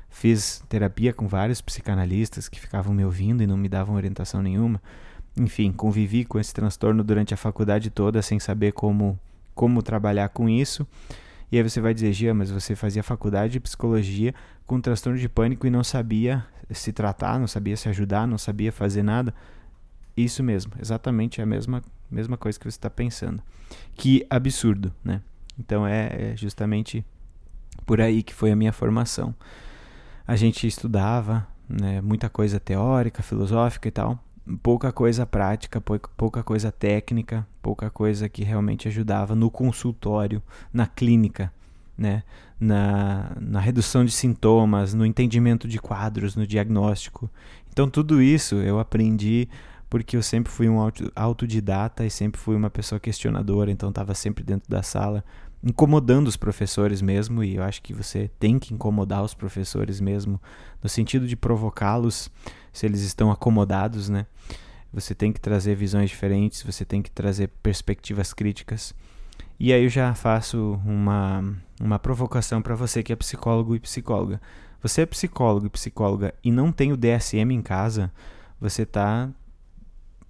Fiz 0.10 0.63
terapia 0.69 1.12
com 1.12 1.27
vários 1.27 1.60
psicanalistas 1.60 2.48
que 2.48 2.57
ficavam 2.57 2.93
me 2.93 3.03
ouvindo 3.03 3.43
e 3.43 3.48
não 3.48 3.57
me 3.57 3.67
davam 3.67 3.95
orientação 3.95 4.41
nenhuma. 4.41 4.81
Enfim, 5.38 5.74
convivi 5.74 6.24
com 6.24 6.39
esse 6.39 6.53
transtorno 6.53 7.03
durante 7.03 7.34
a 7.34 7.38
faculdade 7.38 7.89
toda 7.89 8.22
sem 8.22 8.39
saber 8.39 8.72
como, 8.72 9.19
como 9.55 9.81
trabalhar 9.81 10.29
com 10.29 10.47
isso. 10.47 10.85
E 11.51 11.57
aí 11.57 11.63
você 11.63 11.79
vai 11.79 11.93
dizer, 11.93 12.12
Gia, 12.12 12.33
mas 12.33 12.51
você 12.51 12.75
fazia 12.75 13.01
faculdade 13.01 13.53
de 13.53 13.59
psicologia 13.59 14.35
com 14.65 14.81
transtorno 14.81 15.17
de 15.17 15.29
pânico 15.29 15.65
e 15.65 15.69
não 15.69 15.83
sabia 15.83 16.45
se 16.69 16.91
tratar, 16.91 17.39
não 17.39 17.47
sabia 17.47 17.77
se 17.77 17.88
ajudar, 17.88 18.27
não 18.27 18.38
sabia 18.38 18.71
fazer 18.71 19.03
nada. 19.03 19.33
Isso 20.17 20.43
mesmo, 20.43 20.74
exatamente 20.79 21.41
a 21.41 21.45
mesma, 21.45 21.81
mesma 22.12 22.38
coisa 22.38 22.59
que 22.59 22.65
você 22.65 22.69
está 22.69 22.89
pensando. 22.89 23.41
Que 23.95 24.25
absurdo, 24.29 24.93
né? 25.03 25.21
Então 25.57 25.88
é, 25.88 26.31
é 26.31 26.38
justamente 26.38 27.05
por 27.85 28.01
aí 28.01 28.24
que 28.24 28.33
foi 28.33 28.51
a 28.51 28.55
minha 28.55 28.74
formação. 28.74 29.33
A 30.27 30.35
gente 30.35 30.65
estudava 30.65 31.47
né, 31.69 32.01
muita 32.01 32.29
coisa 32.29 32.59
teórica, 32.59 33.21
filosófica 33.21 33.88
e 33.88 33.91
tal, 33.91 34.19
pouca 34.61 34.91
coisa 34.91 35.25
prática, 35.25 35.81
pouca, 35.81 36.43
coisa 36.43 36.71
técnica, 36.71 37.47
pouca 37.61 37.89
coisa 37.89 38.29
que 38.29 38.43
realmente 38.43 38.87
ajudava 38.87 39.35
no 39.35 39.49
consultório, 39.49 40.41
na 40.73 40.85
clínica. 40.85 41.51
né? 41.97 42.23
Na, 42.59 43.35
na 43.39 43.59
redução 43.59 44.05
de 44.05 44.11
sintomas, 44.11 44.93
no 44.93 45.05
entendimento 45.05 45.67
de 45.67 45.79
quadros, 45.79 46.35
no 46.35 46.47
diagnóstico. 46.47 47.29
Então, 47.71 47.89
tudo 47.89 48.21
isso 48.21 48.55
eu 48.55 48.79
aprendi 48.79 49.49
porque 49.89 50.17
eu 50.17 50.23
sempre 50.23 50.51
fui 50.51 50.67
um 50.67 50.77
autodidata 51.15 52.05
e 52.05 52.09
sempre 52.09 52.39
fui 52.39 52.55
uma 52.55 52.69
pessoa 52.69 52.99
questionadora, 52.99 53.71
então 53.71 53.89
estava 53.89 54.13
sempre 54.13 54.43
dentro 54.43 54.69
da 54.69 54.81
sala, 54.81 55.23
incomodando 55.65 56.27
os 56.27 56.38
professores 56.38 57.01
mesmo, 57.01 57.43
e 57.43 57.55
eu 57.55 57.63
acho 57.63 57.81
que 57.81 57.93
você 57.93 58.29
tem 58.39 58.60
que 58.60 58.74
incomodar 58.74 59.24
os 59.24 59.34
professores 59.34 60.00
mesmo, 60.00 60.39
no 60.81 60.88
sentido 60.88 61.27
de 61.27 61.36
provocá-los 61.36 62.29
se 62.72 62.86
eles 62.86 63.01
estão 63.01 63.31
acomodados, 63.31 64.07
né? 64.07 64.27
Você 64.93 65.15
tem 65.15 65.34
que 65.34 65.41
trazer 65.41 65.75
visões 65.75 66.10
diferentes, 66.10 66.62
você 66.62 66.86
tem 66.86 67.01
que 67.01 67.10
trazer 67.10 67.50
perspectivas 67.63 68.31
críticas. 68.31 68.93
E 69.60 69.74
aí 69.74 69.84
eu 69.84 69.89
já 69.89 70.13
faço 70.13 70.79
uma, 70.86 71.43
uma 71.81 71.98
provocação 71.98 72.62
para 72.62 72.75
você 72.75 73.01
que 73.01 73.12
é 73.12 73.15
psicólogo 73.15 73.75
e 73.75 73.79
psicóloga. 73.79 74.39
Você 74.81 75.01
é 75.01 75.05
psicólogo 75.05 75.65
e 75.65 75.69
psicóloga 75.69 76.34
e 76.43 76.51
não 76.51 76.72
tem 76.72 76.93
o 76.93 76.98
DSM 76.98 77.51
em 77.51 77.62
casa, 77.62 78.12
você 78.60 78.84
está 78.84 79.29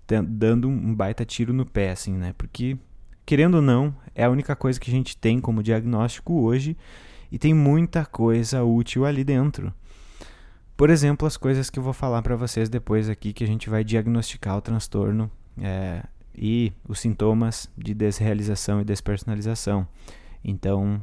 dando 0.07 0.69
um 0.69 0.95
baita 0.95 1.25
tiro 1.25 1.51
no 1.51 1.65
pé, 1.65 1.91
assim, 1.91 2.13
né? 2.13 2.33
Porque, 2.37 2.77
querendo 3.25 3.55
ou 3.55 3.61
não, 3.61 3.95
é 4.13 4.23
a 4.23 4.29
única 4.29 4.55
coisa 4.55 4.79
que 4.79 4.89
a 4.89 4.93
gente 4.93 5.17
tem 5.17 5.39
como 5.39 5.63
diagnóstico 5.63 6.41
hoje 6.41 6.77
e 7.31 7.39
tem 7.39 7.53
muita 7.53 8.05
coisa 8.05 8.63
útil 8.63 9.05
ali 9.05 9.23
dentro. 9.23 9.73
Por 10.77 10.89
exemplo, 10.89 11.25
as 11.25 11.37
coisas 11.37 11.69
que 11.69 11.79
eu 11.79 11.83
vou 11.83 11.93
falar 11.93 12.21
para 12.21 12.35
vocês 12.35 12.69
depois 12.69 13.09
aqui, 13.09 13.31
que 13.33 13.43
a 13.43 13.47
gente 13.47 13.69
vai 13.69 13.83
diagnosticar 13.83 14.57
o 14.57 14.61
transtorno 14.61 15.31
é, 15.57 16.03
e 16.37 16.73
os 16.87 16.99
sintomas 16.99 17.69
de 17.77 17.93
desrealização 17.93 18.81
e 18.81 18.85
despersonalização. 18.85 19.87
Então, 20.43 21.01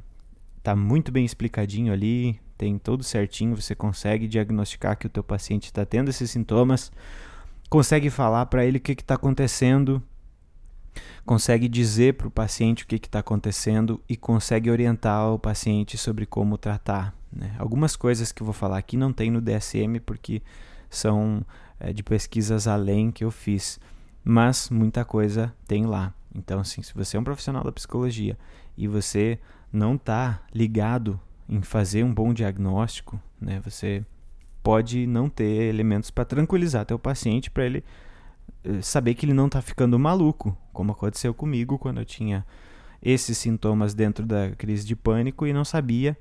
tá 0.62 0.76
muito 0.76 1.10
bem 1.10 1.24
explicadinho 1.24 1.92
ali, 1.92 2.38
tem 2.56 2.78
tudo 2.78 3.02
certinho, 3.02 3.56
você 3.56 3.74
consegue 3.74 4.28
diagnosticar 4.28 4.96
que 4.96 5.06
o 5.06 5.10
teu 5.10 5.24
paciente 5.24 5.64
está 5.64 5.84
tendo 5.84 6.10
esses 6.10 6.30
sintomas, 6.30 6.92
consegue 7.68 8.10
falar 8.10 8.46
para 8.46 8.64
ele 8.64 8.78
o 8.78 8.80
que 8.80 8.92
está 8.92 9.14
acontecendo, 9.14 10.02
consegue 11.24 11.68
dizer 11.68 12.14
para 12.14 12.28
o 12.28 12.30
paciente 12.30 12.84
o 12.84 12.86
que 12.86 12.96
está 12.96 13.20
acontecendo 13.20 14.00
e 14.08 14.16
consegue 14.16 14.70
orientar 14.70 15.32
o 15.32 15.38
paciente 15.38 15.96
sobre 15.96 16.26
como 16.26 16.58
tratar. 16.58 17.14
Né? 17.32 17.54
Algumas 17.58 17.96
coisas 17.96 18.32
que 18.32 18.42
eu 18.42 18.44
vou 18.44 18.54
falar 18.54 18.78
aqui 18.78 18.96
não 18.96 19.12
tem 19.12 19.30
no 19.30 19.40
DSM 19.40 20.00
porque 20.04 20.42
são 20.90 21.44
é, 21.80 21.92
de 21.92 22.02
pesquisas 22.02 22.66
além 22.66 23.10
que 23.10 23.24
eu 23.24 23.30
fiz 23.30 23.80
mas 24.24 24.70
muita 24.70 25.04
coisa 25.04 25.52
tem 25.66 25.84
lá. 25.84 26.14
Então, 26.34 26.60
assim, 26.60 26.82
se 26.82 26.94
você 26.94 27.16
é 27.16 27.20
um 27.20 27.24
profissional 27.24 27.64
da 27.64 27.72
psicologia 27.72 28.38
e 28.76 28.86
você 28.86 29.38
não 29.72 29.96
está 29.96 30.42
ligado 30.54 31.20
em 31.48 31.60
fazer 31.62 32.04
um 32.04 32.14
bom 32.14 32.32
diagnóstico, 32.32 33.20
né, 33.40 33.60
você 33.62 34.04
pode 34.62 35.06
não 35.06 35.28
ter 35.28 35.68
elementos 35.68 36.10
para 36.10 36.24
tranquilizar 36.24 36.86
teu 36.86 36.98
paciente 36.98 37.50
para 37.50 37.66
ele 37.66 37.84
saber 38.80 39.14
que 39.14 39.26
ele 39.26 39.34
não 39.34 39.46
está 39.46 39.60
ficando 39.60 39.98
maluco, 39.98 40.56
como 40.72 40.92
aconteceu 40.92 41.34
comigo 41.34 41.78
quando 41.78 42.00
eu 42.00 42.04
tinha 42.04 42.44
esses 43.02 43.36
sintomas 43.36 43.94
dentro 43.94 44.24
da 44.24 44.50
crise 44.50 44.86
de 44.86 44.94
pânico 44.94 45.46
e 45.46 45.52
não 45.52 45.64
sabia 45.64 46.16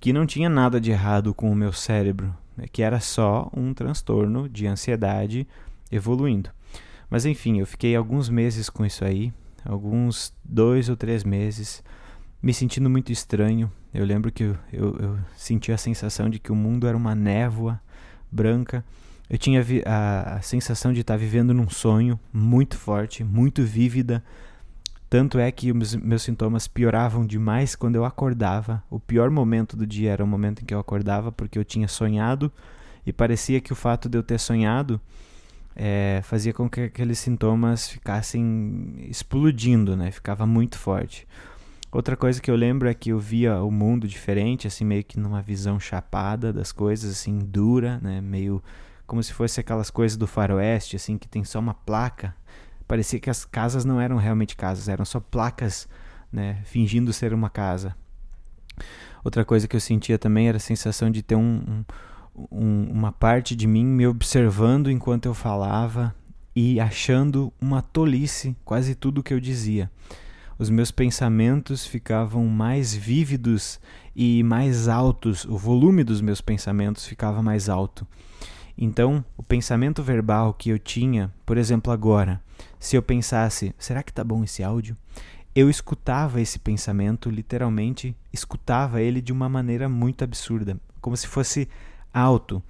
que 0.00 0.12
não 0.12 0.26
tinha 0.26 0.48
nada 0.48 0.80
de 0.80 0.90
errado 0.90 1.32
com 1.32 1.50
o 1.50 1.54
meu 1.54 1.72
cérebro, 1.72 2.34
né, 2.56 2.66
que 2.70 2.82
era 2.82 3.00
só 3.00 3.50
um 3.56 3.72
transtorno 3.72 4.48
de 4.48 4.66
ansiedade 4.66 5.46
evoluindo. 5.90 6.50
Mas 7.08 7.24
enfim, 7.24 7.60
eu 7.60 7.66
fiquei 7.66 7.94
alguns 7.94 8.28
meses 8.28 8.68
com 8.68 8.84
isso 8.84 9.04
aí, 9.04 9.32
alguns 9.64 10.34
dois 10.44 10.88
ou 10.88 10.96
três 10.96 11.24
meses, 11.24 11.82
me 12.42 12.52
sentindo 12.52 12.90
muito 12.90 13.12
estranho. 13.12 13.72
Eu 13.92 14.04
lembro 14.04 14.30
que 14.30 14.42
eu, 14.42 14.56
eu, 14.72 14.96
eu 14.98 15.18
senti 15.36 15.72
a 15.72 15.78
sensação 15.78 16.28
de 16.28 16.38
que 16.38 16.52
o 16.52 16.56
mundo 16.56 16.86
era 16.86 16.96
uma 16.96 17.14
névoa 17.14 17.80
branca. 18.30 18.84
Eu 19.28 19.38
tinha 19.38 19.64
a, 19.86 20.36
a 20.36 20.42
sensação 20.42 20.92
de 20.92 21.00
estar 21.00 21.16
vivendo 21.16 21.54
num 21.54 21.68
sonho 21.68 22.18
muito 22.32 22.76
forte, 22.76 23.24
muito 23.24 23.62
vívida. 23.62 24.22
Tanto 25.08 25.38
é 25.38 25.50
que 25.50 25.72
os 25.72 25.94
meus 25.94 26.22
sintomas 26.22 26.66
pioravam 26.66 27.24
demais 27.24 27.74
quando 27.74 27.96
eu 27.96 28.04
acordava. 28.04 28.82
O 28.90 28.98
pior 28.98 29.30
momento 29.30 29.76
do 29.76 29.86
dia 29.86 30.12
era 30.12 30.24
o 30.24 30.26
momento 30.26 30.62
em 30.62 30.64
que 30.64 30.74
eu 30.74 30.78
acordava, 30.78 31.32
porque 31.32 31.58
eu 31.58 31.64
tinha 31.64 31.88
sonhado 31.88 32.52
e 33.06 33.12
parecia 33.12 33.60
que 33.60 33.72
o 33.72 33.76
fato 33.76 34.08
de 34.08 34.18
eu 34.18 34.22
ter 34.22 34.38
sonhado 34.38 35.00
é, 35.76 36.20
fazia 36.22 36.52
com 36.52 36.68
que 36.68 36.82
aqueles 36.82 37.18
sintomas 37.18 37.88
ficassem 37.88 38.94
explodindo, 39.08 39.96
né? 39.96 40.10
Ficava 40.10 40.46
muito 40.46 40.78
forte. 40.78 41.26
Outra 41.90 42.16
coisa 42.16 42.40
que 42.40 42.50
eu 42.50 42.56
lembro 42.56 42.88
é 42.88 42.94
que 42.94 43.10
eu 43.10 43.18
via 43.20 43.62
o 43.62 43.70
mundo 43.70 44.08
diferente, 44.08 44.66
assim, 44.66 44.84
meio 44.84 45.04
que 45.04 45.18
numa 45.18 45.40
visão 45.40 45.78
chapada 45.78 46.52
das 46.52 46.72
coisas, 46.72 47.12
assim, 47.12 47.38
dura, 47.38 48.00
né? 48.02 48.20
Meio 48.20 48.62
como 49.06 49.22
se 49.22 49.32
fosse 49.32 49.60
aquelas 49.60 49.90
coisas 49.90 50.16
do 50.16 50.26
faroeste, 50.26 50.96
assim, 50.96 51.18
que 51.18 51.28
tem 51.28 51.44
só 51.44 51.58
uma 51.58 51.74
placa. 51.74 52.34
Parecia 52.86 53.20
que 53.20 53.30
as 53.30 53.44
casas 53.44 53.84
não 53.84 54.00
eram 54.00 54.16
realmente 54.16 54.56
casas, 54.56 54.88
eram 54.88 55.04
só 55.04 55.20
placas, 55.20 55.88
né? 56.32 56.60
Fingindo 56.64 57.12
ser 57.12 57.32
uma 57.32 57.50
casa. 57.50 57.96
Outra 59.22 59.44
coisa 59.44 59.66
que 59.66 59.76
eu 59.76 59.80
sentia 59.80 60.18
também 60.18 60.48
era 60.48 60.58
a 60.58 60.60
sensação 60.60 61.10
de 61.10 61.22
ter 61.22 61.34
um, 61.34 61.62
um 61.66 61.84
um, 62.50 62.90
uma 62.90 63.12
parte 63.12 63.54
de 63.54 63.66
mim 63.66 63.84
me 63.84 64.06
observando 64.06 64.90
enquanto 64.90 65.26
eu 65.26 65.34
falava 65.34 66.14
e 66.54 66.80
achando 66.80 67.52
uma 67.60 67.80
tolice 67.80 68.56
quase 68.64 68.94
tudo 68.94 69.22
que 69.22 69.32
eu 69.32 69.40
dizia. 69.40 69.90
Os 70.58 70.70
meus 70.70 70.90
pensamentos 70.90 71.84
ficavam 71.84 72.46
mais 72.46 72.94
vívidos 72.94 73.80
e 74.14 74.42
mais 74.44 74.86
altos, 74.86 75.44
o 75.44 75.56
volume 75.56 76.04
dos 76.04 76.20
meus 76.20 76.40
pensamentos 76.40 77.06
ficava 77.06 77.42
mais 77.42 77.68
alto. 77.68 78.06
Então, 78.76 79.24
o 79.36 79.42
pensamento 79.42 80.02
verbal 80.02 80.52
que 80.52 80.70
eu 80.70 80.78
tinha, 80.78 81.32
por 81.46 81.56
exemplo, 81.56 81.92
agora, 81.92 82.40
se 82.78 82.96
eu 82.96 83.02
pensasse, 83.02 83.74
será 83.78 84.02
que 84.02 84.12
tá 84.12 84.24
bom 84.24 84.42
esse 84.42 84.62
áudio? 84.62 84.96
Eu 85.54 85.70
escutava 85.70 86.40
esse 86.40 86.58
pensamento, 86.58 87.30
literalmente, 87.30 88.16
escutava 88.32 89.00
ele 89.00 89.20
de 89.20 89.32
uma 89.32 89.48
maneira 89.48 89.88
muito 89.88 90.24
absurda, 90.24 90.76
como 91.00 91.16
se 91.16 91.28
fosse 91.28 91.68
alto. 92.12 92.60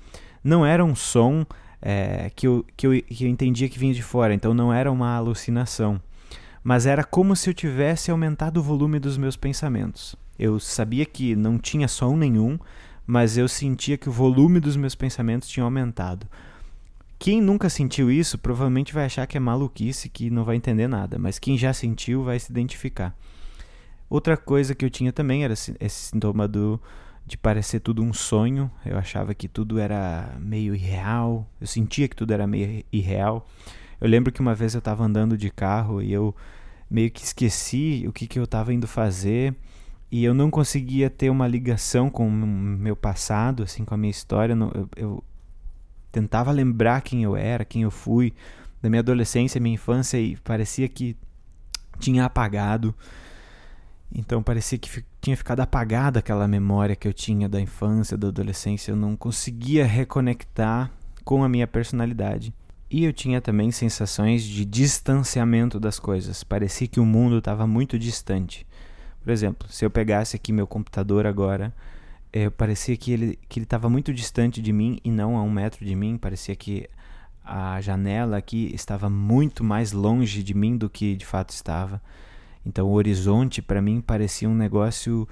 Não 0.42 0.66
era 0.66 0.84
um 0.84 0.94
som 0.94 1.46
é, 1.80 2.30
que, 2.36 2.46
eu, 2.46 2.64
que, 2.76 2.86
eu, 2.86 3.02
que 3.02 3.24
eu 3.24 3.28
entendia 3.28 3.68
que 3.68 3.78
vinha 3.78 3.94
de 3.94 4.02
fora, 4.02 4.34
então 4.34 4.52
não 4.52 4.72
era 4.72 4.92
uma 4.92 5.16
alucinação. 5.16 6.00
Mas 6.62 6.84
era 6.84 7.04
como 7.04 7.34
se 7.34 7.48
eu 7.48 7.54
tivesse 7.54 8.10
aumentado 8.10 8.58
o 8.58 8.62
volume 8.62 8.98
dos 8.98 9.16
meus 9.16 9.36
pensamentos. 9.36 10.14
Eu 10.38 10.58
sabia 10.58 11.06
que 11.06 11.36
não 11.36 11.58
tinha 11.58 11.88
som 11.88 12.16
nenhum, 12.16 12.58
mas 13.06 13.36
eu 13.36 13.48
sentia 13.48 13.96
que 13.96 14.08
o 14.08 14.12
volume 14.12 14.60
dos 14.60 14.76
meus 14.76 14.94
pensamentos 14.94 15.48
tinha 15.48 15.64
aumentado. 15.64 16.26
Quem 17.18 17.40
nunca 17.40 17.70
sentiu 17.70 18.10
isso 18.10 18.38
provavelmente 18.38 18.92
vai 18.92 19.04
achar 19.04 19.26
que 19.26 19.36
é 19.36 19.40
maluquice, 19.40 20.08
que 20.08 20.30
não 20.30 20.44
vai 20.44 20.56
entender 20.56 20.88
nada, 20.88 21.18
mas 21.18 21.38
quem 21.38 21.56
já 21.56 21.72
sentiu 21.72 22.22
vai 22.22 22.38
se 22.38 22.50
identificar. 22.50 23.16
Outra 24.08 24.36
coisa 24.36 24.74
que 24.74 24.84
eu 24.84 24.90
tinha 24.90 25.12
também 25.12 25.44
era 25.44 25.54
esse 25.54 25.74
sintoma 25.90 26.46
do, 26.46 26.80
de 27.26 27.36
parecer 27.36 27.80
tudo 27.80 28.02
um 28.02 28.12
sonho. 28.12 28.70
Eu 28.84 28.98
achava 28.98 29.34
que 29.34 29.48
tudo 29.48 29.78
era 29.78 30.36
meio 30.38 30.74
irreal. 30.74 31.48
Eu 31.60 31.66
sentia 31.66 32.06
que 32.06 32.14
tudo 32.14 32.32
era 32.32 32.46
meio 32.46 32.84
irreal. 32.92 33.46
Eu 34.00 34.08
lembro 34.08 34.32
que 34.32 34.40
uma 34.40 34.54
vez 34.54 34.74
eu 34.74 34.78
estava 34.78 35.04
andando 35.04 35.36
de 35.36 35.50
carro 35.50 36.02
e 36.02 36.12
eu 36.12 36.34
meio 36.90 37.10
que 37.10 37.24
esqueci 37.24 38.04
o 38.06 38.12
que, 38.12 38.26
que 38.26 38.38
eu 38.38 38.44
estava 38.44 38.72
indo 38.72 38.86
fazer 38.86 39.54
e 40.10 40.24
eu 40.24 40.32
não 40.34 40.50
conseguia 40.50 41.10
ter 41.10 41.30
uma 41.30 41.46
ligação 41.46 42.08
com 42.08 42.28
o 42.28 42.30
meu 42.30 42.94
passado, 42.94 43.62
assim, 43.62 43.84
com 43.84 43.94
a 43.94 43.96
minha 43.96 44.10
história. 44.10 44.54
Eu, 44.54 44.88
eu 44.96 45.24
tentava 46.12 46.52
lembrar 46.52 47.00
quem 47.00 47.24
eu 47.24 47.36
era, 47.36 47.64
quem 47.64 47.82
eu 47.82 47.90
fui, 47.90 48.32
da 48.80 48.88
minha 48.88 49.00
adolescência, 49.00 49.60
minha 49.60 49.74
infância 49.74 50.18
e 50.18 50.36
parecia 50.36 50.88
que 50.88 51.16
tinha 51.98 52.24
apagado. 52.24 52.94
Então 54.14 54.42
parecia 54.42 54.78
que 54.78 55.04
tinha 55.20 55.36
ficado 55.36 55.60
apagada 55.60 56.20
aquela 56.20 56.46
memória 56.46 56.94
que 56.94 57.08
eu 57.08 57.12
tinha 57.12 57.48
da 57.48 57.60
infância, 57.60 58.16
da 58.16 58.28
adolescência. 58.28 58.92
Eu 58.92 58.96
não 58.96 59.16
conseguia 59.16 59.84
reconectar 59.84 60.90
com 61.24 61.42
a 61.42 61.48
minha 61.48 61.66
personalidade. 61.66 62.54
E 62.88 63.04
eu 63.04 63.12
tinha 63.12 63.40
também 63.40 63.72
sensações 63.72 64.44
de 64.44 64.64
distanciamento 64.64 65.80
das 65.80 65.98
coisas. 65.98 66.44
Parecia 66.44 66.86
que 66.86 67.00
o 67.00 67.04
mundo 67.04 67.38
estava 67.38 67.66
muito 67.66 67.98
distante. 67.98 68.64
Por 69.24 69.32
exemplo, 69.32 69.66
se 69.70 69.84
eu 69.84 69.90
pegasse 69.90 70.36
aqui 70.36 70.52
meu 70.52 70.66
computador 70.66 71.26
agora, 71.26 71.74
eu 72.30 72.50
parecia 72.50 72.94
que 72.94 73.10
ele 73.10 73.38
que 73.48 73.58
ele 73.58 73.64
estava 73.64 73.88
muito 73.88 74.12
distante 74.12 74.60
de 74.60 74.70
mim 74.70 75.00
e 75.02 75.10
não 75.10 75.38
a 75.38 75.42
um 75.42 75.50
metro 75.50 75.82
de 75.82 75.96
mim. 75.96 76.18
Parecia 76.18 76.54
que 76.54 76.86
a 77.42 77.80
janela 77.80 78.36
aqui 78.36 78.70
estava 78.74 79.08
muito 79.08 79.64
mais 79.64 79.92
longe 79.92 80.42
de 80.42 80.52
mim 80.52 80.76
do 80.76 80.90
que 80.90 81.16
de 81.16 81.24
fato 81.24 81.48
estava. 81.50 82.02
Então 82.66 82.86
o 82.86 82.92
horizonte 82.92 83.62
para 83.62 83.80
mim 83.80 84.02
parecia 84.02 84.46
um 84.48 84.54
negócio 84.54 85.26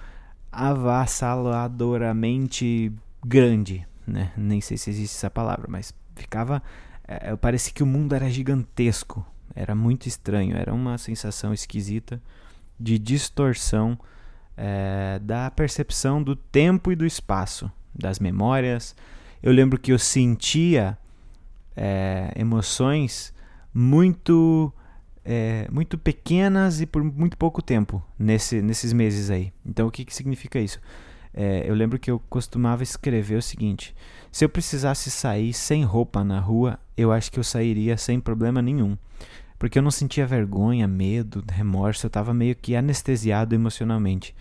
avassaladoramente 0.50 2.90
grande, 3.24 3.86
né? 4.06 4.32
Nem 4.36 4.60
sei 4.62 4.78
se 4.78 4.88
existe 4.88 5.16
essa 5.16 5.30
palavra, 5.30 5.66
mas 5.68 5.92
ficava 6.16 6.62
é, 7.06 7.36
parecia 7.36 7.74
que 7.74 7.82
o 7.82 7.86
mundo 7.86 8.14
era 8.14 8.30
gigantesco, 8.30 9.22
era 9.54 9.74
muito 9.74 10.08
estranho, 10.08 10.56
era 10.56 10.72
uma 10.72 10.96
sensação 10.96 11.52
esquisita 11.52 12.22
de 12.82 12.98
distorção 12.98 13.98
é, 14.56 15.18
da 15.22 15.50
percepção 15.50 16.22
do 16.22 16.34
tempo 16.34 16.90
e 16.90 16.96
do 16.96 17.06
espaço, 17.06 17.70
das 17.94 18.18
memórias. 18.18 18.94
Eu 19.42 19.52
lembro 19.52 19.78
que 19.78 19.92
eu 19.92 19.98
sentia 19.98 20.98
é, 21.76 22.32
emoções 22.36 23.32
muito 23.72 24.72
é, 25.24 25.68
muito 25.70 25.96
pequenas 25.96 26.80
e 26.80 26.86
por 26.86 27.02
muito 27.02 27.36
pouco 27.36 27.62
tempo 27.62 28.02
nesse, 28.18 28.60
nesses 28.60 28.92
meses 28.92 29.30
aí. 29.30 29.52
Então, 29.64 29.86
o 29.86 29.90
que, 29.90 30.04
que 30.04 30.14
significa 30.14 30.58
isso? 30.58 30.80
É, 31.34 31.64
eu 31.66 31.74
lembro 31.74 31.98
que 31.98 32.10
eu 32.10 32.18
costumava 32.28 32.82
escrever 32.82 33.36
o 33.36 33.42
seguinte: 33.42 33.94
se 34.30 34.44
eu 34.44 34.48
precisasse 34.48 35.10
sair 35.10 35.52
sem 35.52 35.84
roupa 35.84 36.22
na 36.22 36.40
rua, 36.40 36.78
eu 36.96 37.12
acho 37.12 37.30
que 37.30 37.38
eu 37.38 37.44
sairia 37.44 37.96
sem 37.96 38.20
problema 38.20 38.60
nenhum. 38.60 38.96
Porque 39.62 39.78
eu 39.78 39.82
não 39.82 39.92
sentia 39.92 40.26
vergonha, 40.26 40.88
medo, 40.88 41.44
remorso, 41.48 42.06
eu 42.06 42.08
estava 42.08 42.34
meio 42.34 42.56
que 42.56 42.74
anestesiado 42.74 43.54
emocionalmente. 43.54 44.34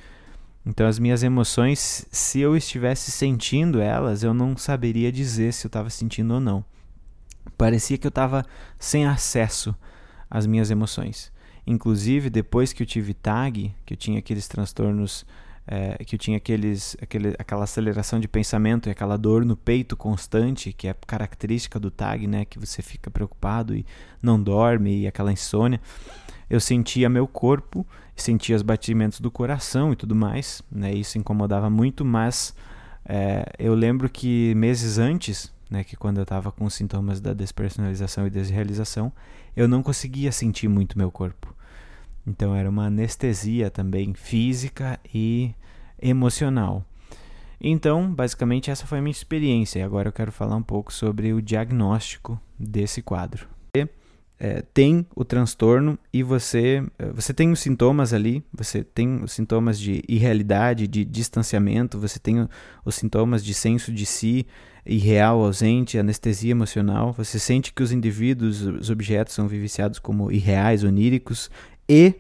Então, 0.66 0.88
as 0.88 0.98
minhas 0.98 1.22
emoções, 1.22 2.08
se 2.10 2.40
eu 2.40 2.58
estivesse 2.58 3.12
sentindo 3.12 3.80
elas, 3.80 4.24
eu 4.24 4.34
não 4.34 4.58
saberia 4.58 5.12
dizer 5.12 5.54
se 5.54 5.68
eu 5.68 5.70
estava 5.70 5.92
sentindo 5.92 6.34
ou 6.34 6.40
não. 6.40 6.66
Parecia 7.56 8.00
que 8.00 8.08
eu 8.08 8.10
estava 8.10 8.44
sem 8.80 9.06
acesso 9.06 9.76
às 10.28 10.48
minhas 10.48 10.72
emoções. 10.72 11.32
Inclusive, 11.68 12.28
depois 12.28 12.74
que 12.74 12.82
eu 12.82 12.88
tive 12.88 13.14
TAG, 13.14 13.76
que 13.86 13.94
eu 13.94 13.98
tinha 13.98 14.18
aqueles 14.18 14.48
transtornos, 14.48 15.24
é, 15.68 16.04
que 16.04 16.16
eu 16.16 16.20
tinha 16.20 16.38
aqueles, 16.38 16.98
aquele, 17.02 17.36
aquela 17.38 17.64
aceleração 17.64 18.20
de 18.20 18.28
pensamento 18.28 18.90
e 18.90 18.92
aquela 18.92 19.18
dor 19.18 19.46
no 19.46 19.56
peito 19.56 19.96
constante, 19.96 20.74
que 20.74 20.88
é 20.88 20.96
característica 21.08 21.80
do 21.80 21.92
TAG, 21.92 22.28
né, 22.28 22.46
que 22.46 22.60
você 22.60 22.82
fica 22.82 23.10
preocupado 23.12 23.76
e 23.76 23.86
não 24.22 24.42
dorme, 24.42 25.02
e 25.02 25.08
aquela 25.08 25.32
insônia, 25.32 25.80
eu 26.50 26.60
sentia 26.60 27.10
meu 27.10 27.28
corpo, 27.28 27.86
sentia 28.16 28.56
os 28.56 28.62
batimentos 28.62 29.20
do 29.20 29.32
coração 29.32 29.94
e 29.94 29.96
tudo 29.96 30.16
mais, 30.16 30.62
né, 30.72 30.94
isso 30.94 31.18
incomodava 31.18 31.70
muito, 31.70 32.04
mas 32.04 32.54
é, 33.06 33.46
eu 33.58 33.74
lembro 33.74 34.10
que 34.10 34.54
meses 34.56 34.98
antes, 34.98 35.54
né, 35.70 35.84
que 35.84 35.96
quando 35.96 36.18
eu 36.18 36.24
estava 36.24 36.52
com 36.52 36.70
sintomas 36.70 37.22
da 37.22 37.34
despersonalização 37.34 38.28
e 38.28 38.30
desrealização, 38.30 39.12
eu 39.56 39.68
não 39.68 39.82
conseguia 39.82 40.32
sentir 40.32 40.68
muito 40.68 40.98
meu 40.98 41.12
corpo. 41.12 41.56
Então 42.26 42.56
era 42.56 42.70
uma 42.70 42.86
anestesia 42.86 43.70
também 43.70 44.14
física 44.14 45.00
e 45.14 45.54
emocional. 46.02 46.86
Então, 47.60 48.12
basicamente, 48.12 48.72
essa 48.72 48.88
foi 48.88 48.98
a 48.98 49.02
minha 49.02 49.12
experiência. 49.12 49.80
E 49.80 49.84
agora 49.84 50.10
eu 50.10 50.14
quero 50.14 50.32
falar 50.32 50.56
um 50.56 50.64
pouco 50.64 50.92
sobre 50.92 51.32
o 51.32 51.42
diagnóstico 51.42 52.40
desse 52.60 53.02
quadro 53.04 53.48
é, 54.44 54.64
tem 54.74 55.06
o 55.16 55.24
transtorno 55.24 56.00
e 56.12 56.24
você, 56.24 56.84
é, 56.98 57.12
você 57.12 57.32
tem 57.32 57.52
os 57.52 57.60
sintomas 57.60 58.12
ali, 58.12 58.44
você 58.52 58.84
tem 58.84 59.22
os 59.24 59.34
sintomas 59.34 59.80
de 59.80 60.04
irrealidade, 60.10 60.88
de 60.88 61.06
distanciamento, 61.06 62.00
você 62.00 62.18
tem 62.18 62.48
os 62.84 62.96
sintomas 62.96 63.46
de 63.46 63.54
senso 63.54 63.94
de 63.94 64.04
si 64.04 64.48
irreal, 64.84 65.44
ausente, 65.46 66.00
anestesia 66.00 66.50
emocional, 66.50 67.14
você 67.14 67.38
sente 67.38 67.72
que 67.72 67.84
os 67.84 67.92
indivíduos, 67.92 68.64
os 68.64 68.90
objetos 68.90 69.36
são 69.36 69.48
vivenciados 69.48 70.00
como 70.00 70.32
irreais, 70.32 70.84
oníricos 70.84 71.52
e, 71.94 72.16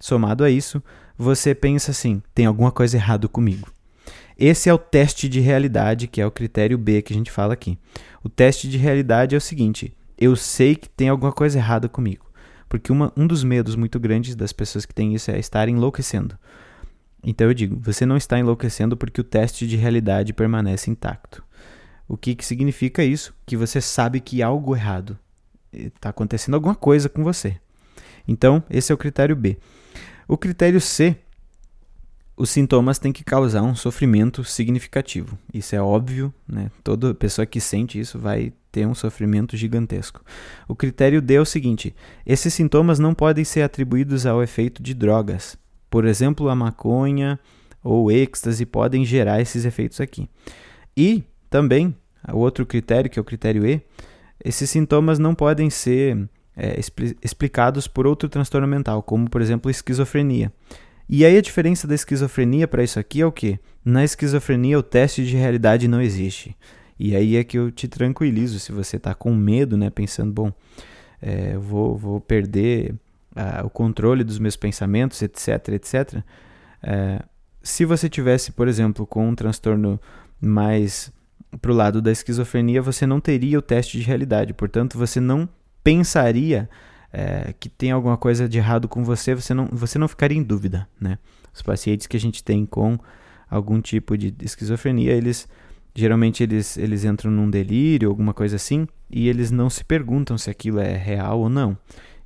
somado 0.00 0.42
a 0.42 0.50
isso, 0.50 0.82
você 1.16 1.54
pensa 1.54 1.92
assim, 1.92 2.20
tem 2.34 2.46
alguma 2.46 2.72
coisa 2.72 2.96
errada 2.96 3.28
comigo. 3.28 3.72
Esse 4.36 4.68
é 4.68 4.74
o 4.74 4.78
teste 4.78 5.28
de 5.28 5.38
realidade, 5.38 6.08
que 6.08 6.20
é 6.20 6.26
o 6.26 6.32
critério 6.32 6.76
B 6.76 7.00
que 7.00 7.12
a 7.12 7.16
gente 7.16 7.30
fala 7.30 7.54
aqui. 7.54 7.78
O 8.24 8.28
teste 8.28 8.68
de 8.68 8.76
realidade 8.76 9.36
é 9.36 9.38
o 9.38 9.40
seguinte: 9.40 9.96
eu 10.18 10.34
sei 10.34 10.74
que 10.74 10.88
tem 10.88 11.08
alguma 11.08 11.30
coisa 11.30 11.58
errada 11.58 11.88
comigo. 11.88 12.26
Porque 12.68 12.90
uma, 12.90 13.12
um 13.16 13.24
dos 13.24 13.44
medos 13.44 13.76
muito 13.76 14.00
grandes 14.00 14.34
das 14.34 14.52
pessoas 14.52 14.84
que 14.84 14.92
têm 14.92 15.14
isso 15.14 15.30
é 15.30 15.38
estar 15.38 15.68
enlouquecendo. 15.68 16.36
Então 17.22 17.46
eu 17.46 17.54
digo, 17.54 17.78
você 17.80 18.04
não 18.04 18.16
está 18.16 18.36
enlouquecendo 18.36 18.96
porque 18.96 19.20
o 19.20 19.24
teste 19.24 19.64
de 19.64 19.76
realidade 19.76 20.32
permanece 20.32 20.90
intacto. 20.90 21.44
O 22.08 22.16
que, 22.16 22.34
que 22.34 22.44
significa 22.44 23.04
isso? 23.04 23.32
Que 23.46 23.56
você 23.56 23.80
sabe 23.80 24.18
que 24.18 24.42
algo 24.42 24.74
errado 24.74 25.16
está 25.72 26.08
acontecendo 26.08 26.54
alguma 26.54 26.74
coisa 26.74 27.08
com 27.08 27.22
você. 27.22 27.60
Então, 28.26 28.62
esse 28.70 28.90
é 28.90 28.94
o 28.94 28.98
critério 28.98 29.36
B. 29.36 29.58
O 30.26 30.38
critério 30.38 30.80
C 30.80 31.16
os 32.36 32.50
sintomas 32.50 32.98
têm 32.98 33.12
que 33.12 33.22
causar 33.22 33.62
um 33.62 33.76
sofrimento 33.76 34.42
significativo. 34.42 35.38
Isso 35.52 35.76
é 35.76 35.80
óbvio, 35.80 36.34
né? 36.48 36.70
Toda 36.82 37.14
pessoa 37.14 37.46
que 37.46 37.60
sente 37.60 37.98
isso 37.98 38.18
vai 38.18 38.52
ter 38.72 38.86
um 38.86 38.94
sofrimento 38.94 39.56
gigantesco. 39.56 40.20
O 40.66 40.74
critério 40.74 41.22
D 41.22 41.34
é 41.34 41.40
o 41.40 41.44
seguinte: 41.44 41.94
esses 42.26 42.52
sintomas 42.52 42.98
não 42.98 43.14
podem 43.14 43.44
ser 43.44 43.62
atribuídos 43.62 44.26
ao 44.26 44.42
efeito 44.42 44.82
de 44.82 44.94
drogas. 44.94 45.56
Por 45.88 46.04
exemplo, 46.04 46.48
a 46.48 46.56
maconha 46.56 47.38
ou 47.82 48.10
êxtase 48.10 48.66
podem 48.66 49.04
gerar 49.04 49.40
esses 49.40 49.64
efeitos 49.64 50.00
aqui. 50.00 50.28
E 50.96 51.22
também, 51.48 51.94
o 52.32 52.38
outro 52.38 52.66
critério, 52.66 53.08
que 53.08 53.18
é 53.18 53.22
o 53.22 53.24
critério 53.24 53.64
E, 53.64 53.80
esses 54.44 54.68
sintomas 54.68 55.20
não 55.20 55.36
podem 55.36 55.70
ser 55.70 56.28
é, 56.56 56.78
expli 56.78 57.16
explicados 57.22 57.86
por 57.86 58.06
outro 58.06 58.28
transtorno 58.28 58.66
mental, 58.66 59.02
como 59.02 59.28
por 59.28 59.40
exemplo 59.40 59.70
esquizofrenia. 59.70 60.52
E 61.08 61.24
aí 61.24 61.36
a 61.36 61.42
diferença 61.42 61.86
da 61.86 61.94
esquizofrenia 61.94 62.66
para 62.66 62.82
isso 62.82 62.98
aqui 62.98 63.20
é 63.20 63.26
o 63.26 63.32
que? 63.32 63.58
Na 63.84 64.04
esquizofrenia 64.04 64.78
o 64.78 64.82
teste 64.82 65.24
de 65.24 65.36
realidade 65.36 65.86
não 65.86 66.00
existe. 66.00 66.56
E 66.98 67.14
aí 67.14 67.36
é 67.36 67.44
que 67.44 67.58
eu 67.58 67.70
te 67.70 67.88
tranquilizo 67.88 68.58
se 68.58 68.72
você 68.72 68.96
está 68.96 69.14
com 69.14 69.34
medo, 69.34 69.76
né, 69.76 69.90
pensando, 69.90 70.32
bom, 70.32 70.52
é, 71.20 71.56
vou, 71.58 71.96
vou 71.96 72.20
perder 72.20 72.94
uh, 73.34 73.66
o 73.66 73.70
controle 73.70 74.22
dos 74.22 74.38
meus 74.38 74.56
pensamentos, 74.56 75.20
etc, 75.20 75.68
etc. 75.70 76.22
É, 76.82 77.22
se 77.62 77.84
você 77.84 78.08
tivesse, 78.08 78.52
por 78.52 78.68
exemplo, 78.68 79.06
com 79.06 79.28
um 79.28 79.34
transtorno 79.34 80.00
mais 80.40 81.12
para 81.60 81.70
o 81.70 81.74
lado 81.74 82.02
da 82.02 82.12
esquizofrenia, 82.12 82.82
você 82.82 83.06
não 83.06 83.20
teria 83.20 83.58
o 83.58 83.62
teste 83.62 83.98
de 83.98 84.04
realidade. 84.04 84.52
Portanto, 84.52 84.98
você 84.98 85.20
não 85.20 85.48
pensaria 85.84 86.68
é, 87.12 87.54
que 87.60 87.68
tem 87.68 87.92
alguma 87.92 88.16
coisa 88.16 88.48
de 88.48 88.58
errado 88.58 88.88
com 88.88 89.04
você, 89.04 89.34
você 89.34 89.54
não, 89.54 89.68
você 89.70 89.98
não 89.98 90.08
ficaria 90.08 90.36
em 90.36 90.42
dúvida, 90.42 90.88
né? 91.00 91.18
Os 91.54 91.62
pacientes 91.62 92.08
que 92.08 92.16
a 92.16 92.20
gente 92.20 92.42
tem 92.42 92.66
com 92.66 92.98
algum 93.48 93.80
tipo 93.80 94.18
de 94.18 94.34
esquizofrenia, 94.42 95.12
eles 95.12 95.46
geralmente 95.94 96.42
eles, 96.42 96.76
eles 96.76 97.04
entram 97.04 97.30
num 97.30 97.48
delírio, 97.48 98.08
alguma 98.08 98.34
coisa 98.34 98.56
assim, 98.56 98.88
e 99.08 99.28
eles 99.28 99.52
não 99.52 99.70
se 99.70 99.84
perguntam 99.84 100.36
se 100.36 100.50
aquilo 100.50 100.80
é 100.80 100.96
real 100.96 101.38
ou 101.38 101.48
não. 101.48 101.78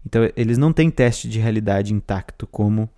Então, 0.07 0.23
eles 0.35 0.57
não 0.57 0.73
têm 0.73 0.91
teste 0.91 1.29
de 1.29 1.39
realidade 1.39 1.93
intacto 1.93 2.47
como 2.47 2.89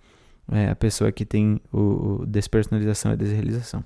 é, 0.49 0.69
a 0.69 0.75
pessoa 0.75 1.11
que 1.11 1.25
tem 1.25 1.59
o, 1.73 2.21
o 2.21 2.25
despersonalização 2.25 3.11
e 3.11 3.17
desrealização. 3.17 3.83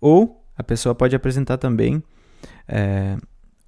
Ou 0.00 0.44
a 0.56 0.62
pessoa 0.62 0.94
pode 0.94 1.16
apresentar 1.16 1.58
também 1.58 2.00
é, 2.68 3.16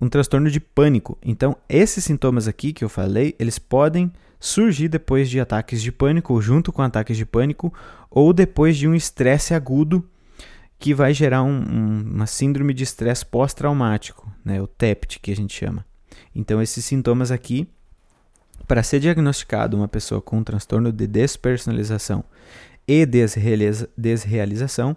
um 0.00 0.09
transtorno 0.09 0.50
de 0.50 0.61
pânico. 0.61 1.18
Então, 1.22 1.56
esses 1.68 2.04
sintomas 2.04 2.46
aqui 2.46 2.72
que 2.72 2.85
eu 2.85 2.88
falei, 2.88 3.35
eles 3.38 3.59
podem 3.59 4.12
surgir 4.38 4.88
depois 4.88 5.30
de 5.30 5.40
ataques 5.40 5.82
de 5.82 5.90
pânico, 5.90 6.35
ou 6.35 6.40
junto 6.40 6.72
com 6.72 6.82
ataques 6.82 7.16
de 7.16 7.24
pânico, 7.24 7.72
ou 8.11 8.32
depois 8.32 8.76
de 8.76 8.87
um 8.87 8.94
estresse 8.94 9.54
agudo 9.54 10.06
que 10.78 10.92
vai 10.92 11.14
gerar 11.14 11.42
um, 11.42 11.56
um, 11.59 12.02
uma 12.14 12.26
síndrome 12.26 12.74
de 12.74 12.85
estresse 12.85 13.24
pós-traumático, 13.24 14.30
né, 14.44 14.61
o 14.61 14.66
TEPT 14.66 15.18
que 15.20 15.30
a 15.30 15.37
gente 15.37 15.54
chama. 15.54 15.85
Então, 16.35 16.61
esses 16.61 16.85
sintomas 16.85 17.30
aqui, 17.30 17.66
para 18.66 18.82
ser 18.82 19.00
diagnosticado 19.00 19.76
uma 19.76 19.88
pessoa 19.88 20.20
com 20.20 20.38
um 20.38 20.44
transtorno 20.44 20.92
de 20.92 21.06
despersonalização 21.06 22.24
e 22.87 23.06
desrealiza 23.06 23.88
desrealização, 23.96 24.96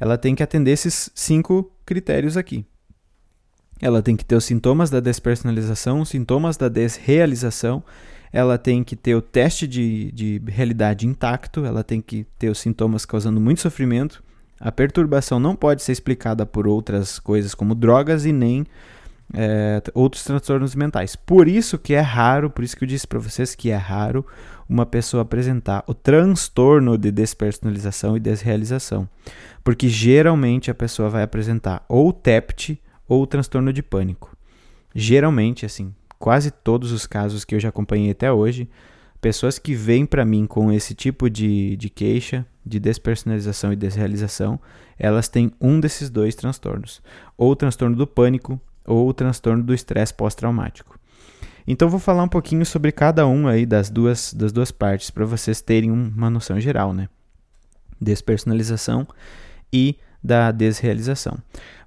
ela 0.00 0.16
tem 0.16 0.34
que 0.34 0.42
atender 0.42 0.70
esses 0.70 1.10
cinco 1.14 1.70
critérios 1.84 2.36
aqui. 2.36 2.64
Ela 3.80 4.02
tem 4.02 4.16
que 4.16 4.24
ter 4.24 4.36
os 4.36 4.44
sintomas 4.44 4.90
da 4.90 5.00
despersonalização, 5.00 6.00
os 6.00 6.08
sintomas 6.08 6.56
da 6.56 6.68
desrealização, 6.68 7.82
ela 8.32 8.58
tem 8.58 8.84
que 8.84 8.96
ter 8.96 9.14
o 9.14 9.22
teste 9.22 9.66
de, 9.66 10.12
de 10.12 10.42
realidade 10.46 11.06
intacto, 11.06 11.64
ela 11.64 11.82
tem 11.82 12.00
que 12.00 12.26
ter 12.38 12.50
os 12.50 12.58
sintomas 12.58 13.04
causando 13.04 13.40
muito 13.40 13.60
sofrimento. 13.60 14.22
A 14.60 14.72
perturbação 14.72 15.38
não 15.38 15.54
pode 15.54 15.82
ser 15.82 15.92
explicada 15.92 16.44
por 16.44 16.66
outras 16.66 17.18
coisas 17.18 17.54
como 17.54 17.74
drogas 17.74 18.26
e 18.26 18.32
nem 18.32 18.66
é, 19.32 19.82
outros 19.94 20.24
transtornos 20.24 20.74
mentais. 20.74 21.14
Por 21.14 21.48
isso 21.48 21.78
que 21.78 21.94
é 21.94 22.00
raro, 22.00 22.50
por 22.50 22.64
isso 22.64 22.76
que 22.76 22.84
eu 22.84 22.88
disse 22.88 23.06
para 23.06 23.18
vocês 23.18 23.54
que 23.54 23.70
é 23.70 23.76
raro 23.76 24.26
uma 24.68 24.84
pessoa 24.84 25.22
apresentar 25.22 25.84
o 25.86 25.94
transtorno 25.94 26.98
de 26.98 27.10
despersonalização 27.10 28.16
e 28.16 28.20
desrealização. 28.20 29.08
Porque 29.62 29.88
geralmente 29.88 30.70
a 30.70 30.74
pessoa 30.74 31.08
vai 31.08 31.22
apresentar 31.22 31.84
ou 31.88 32.12
TEPT, 32.12 32.80
ou 33.08 33.26
transtorno 33.26 33.72
de 33.72 33.82
pânico. 33.82 34.36
Geralmente, 34.94 35.64
assim, 35.64 35.94
quase 36.18 36.50
todos 36.50 36.92
os 36.92 37.06
casos 37.06 37.44
que 37.44 37.54
eu 37.54 37.60
já 37.60 37.70
acompanhei 37.70 38.10
até 38.10 38.32
hoje, 38.32 38.68
pessoas 39.20 39.58
que 39.58 39.74
vêm 39.74 40.04
para 40.06 40.24
mim 40.24 40.46
com 40.46 40.70
esse 40.70 40.94
tipo 40.94 41.28
de, 41.30 41.76
de 41.76 41.88
queixa, 41.88 42.46
de 42.64 42.78
despersonalização 42.78 43.72
e 43.72 43.76
desrealização, 43.76 44.60
elas 44.98 45.28
têm 45.28 45.52
um 45.60 45.80
desses 45.80 46.10
dois 46.10 46.34
transtornos, 46.34 47.02
ou 47.36 47.52
o 47.52 47.56
transtorno 47.56 47.96
do 47.96 48.06
pânico, 48.06 48.60
ou 48.84 49.08
o 49.08 49.14
transtorno 49.14 49.62
do 49.62 49.74
estresse 49.74 50.14
pós-traumático. 50.14 50.98
Então 51.66 51.88
vou 51.88 52.00
falar 52.00 52.22
um 52.22 52.28
pouquinho 52.28 52.64
sobre 52.64 52.90
cada 52.92 53.26
um 53.26 53.46
aí 53.46 53.66
das 53.66 53.90
duas, 53.90 54.32
das 54.32 54.52
duas 54.52 54.70
partes 54.70 55.10
para 55.10 55.26
vocês 55.26 55.60
terem 55.60 55.90
uma 55.90 56.30
noção 56.30 56.58
geral, 56.58 56.94
né? 56.94 57.08
despersonalização 58.00 59.06
e 59.72 59.96
da 60.22 60.50
desrealização. 60.50 61.38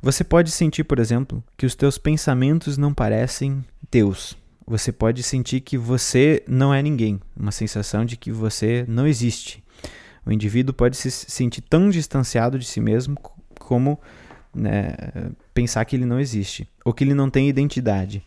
Você 0.02 0.24
pode 0.24 0.52
sentir, 0.52 0.84
por 0.84 1.00
exemplo, 1.00 1.44
que 1.58 1.66
os 1.66 1.76
teus 1.76 1.98
pensamentos 1.98 2.78
não 2.78 2.94
parecem 2.94 3.64
teus. 3.90 4.38
Você 4.66 4.92
pode 4.92 5.22
sentir 5.24 5.62
que 5.62 5.78
você 5.78 6.44
não 6.48 6.74
é 6.74 6.82
ninguém, 6.82 7.20
uma 7.36 7.52
sensação 7.52 8.06
de 8.06 8.16
que 8.16 8.32
você 8.32 8.86
não 8.88 9.06
existe. 9.06 9.64
O 10.26 10.32
indivíduo 10.32 10.74
pode 10.74 10.96
se 10.96 11.10
sentir 11.12 11.62
tão 11.62 11.90
distanciado 11.90 12.58
de 12.58 12.66
si 12.66 12.80
mesmo 12.80 13.18
como 13.60 14.00
né, 14.54 14.94
pensar 15.54 15.84
que 15.86 15.96
ele 15.96 16.06
não 16.06 16.20
existe 16.20 16.68
ou 16.86 16.94
que 16.94 17.04
ele 17.04 17.14
não 17.14 17.30
tem 17.30 17.50
identidade. 17.50 18.26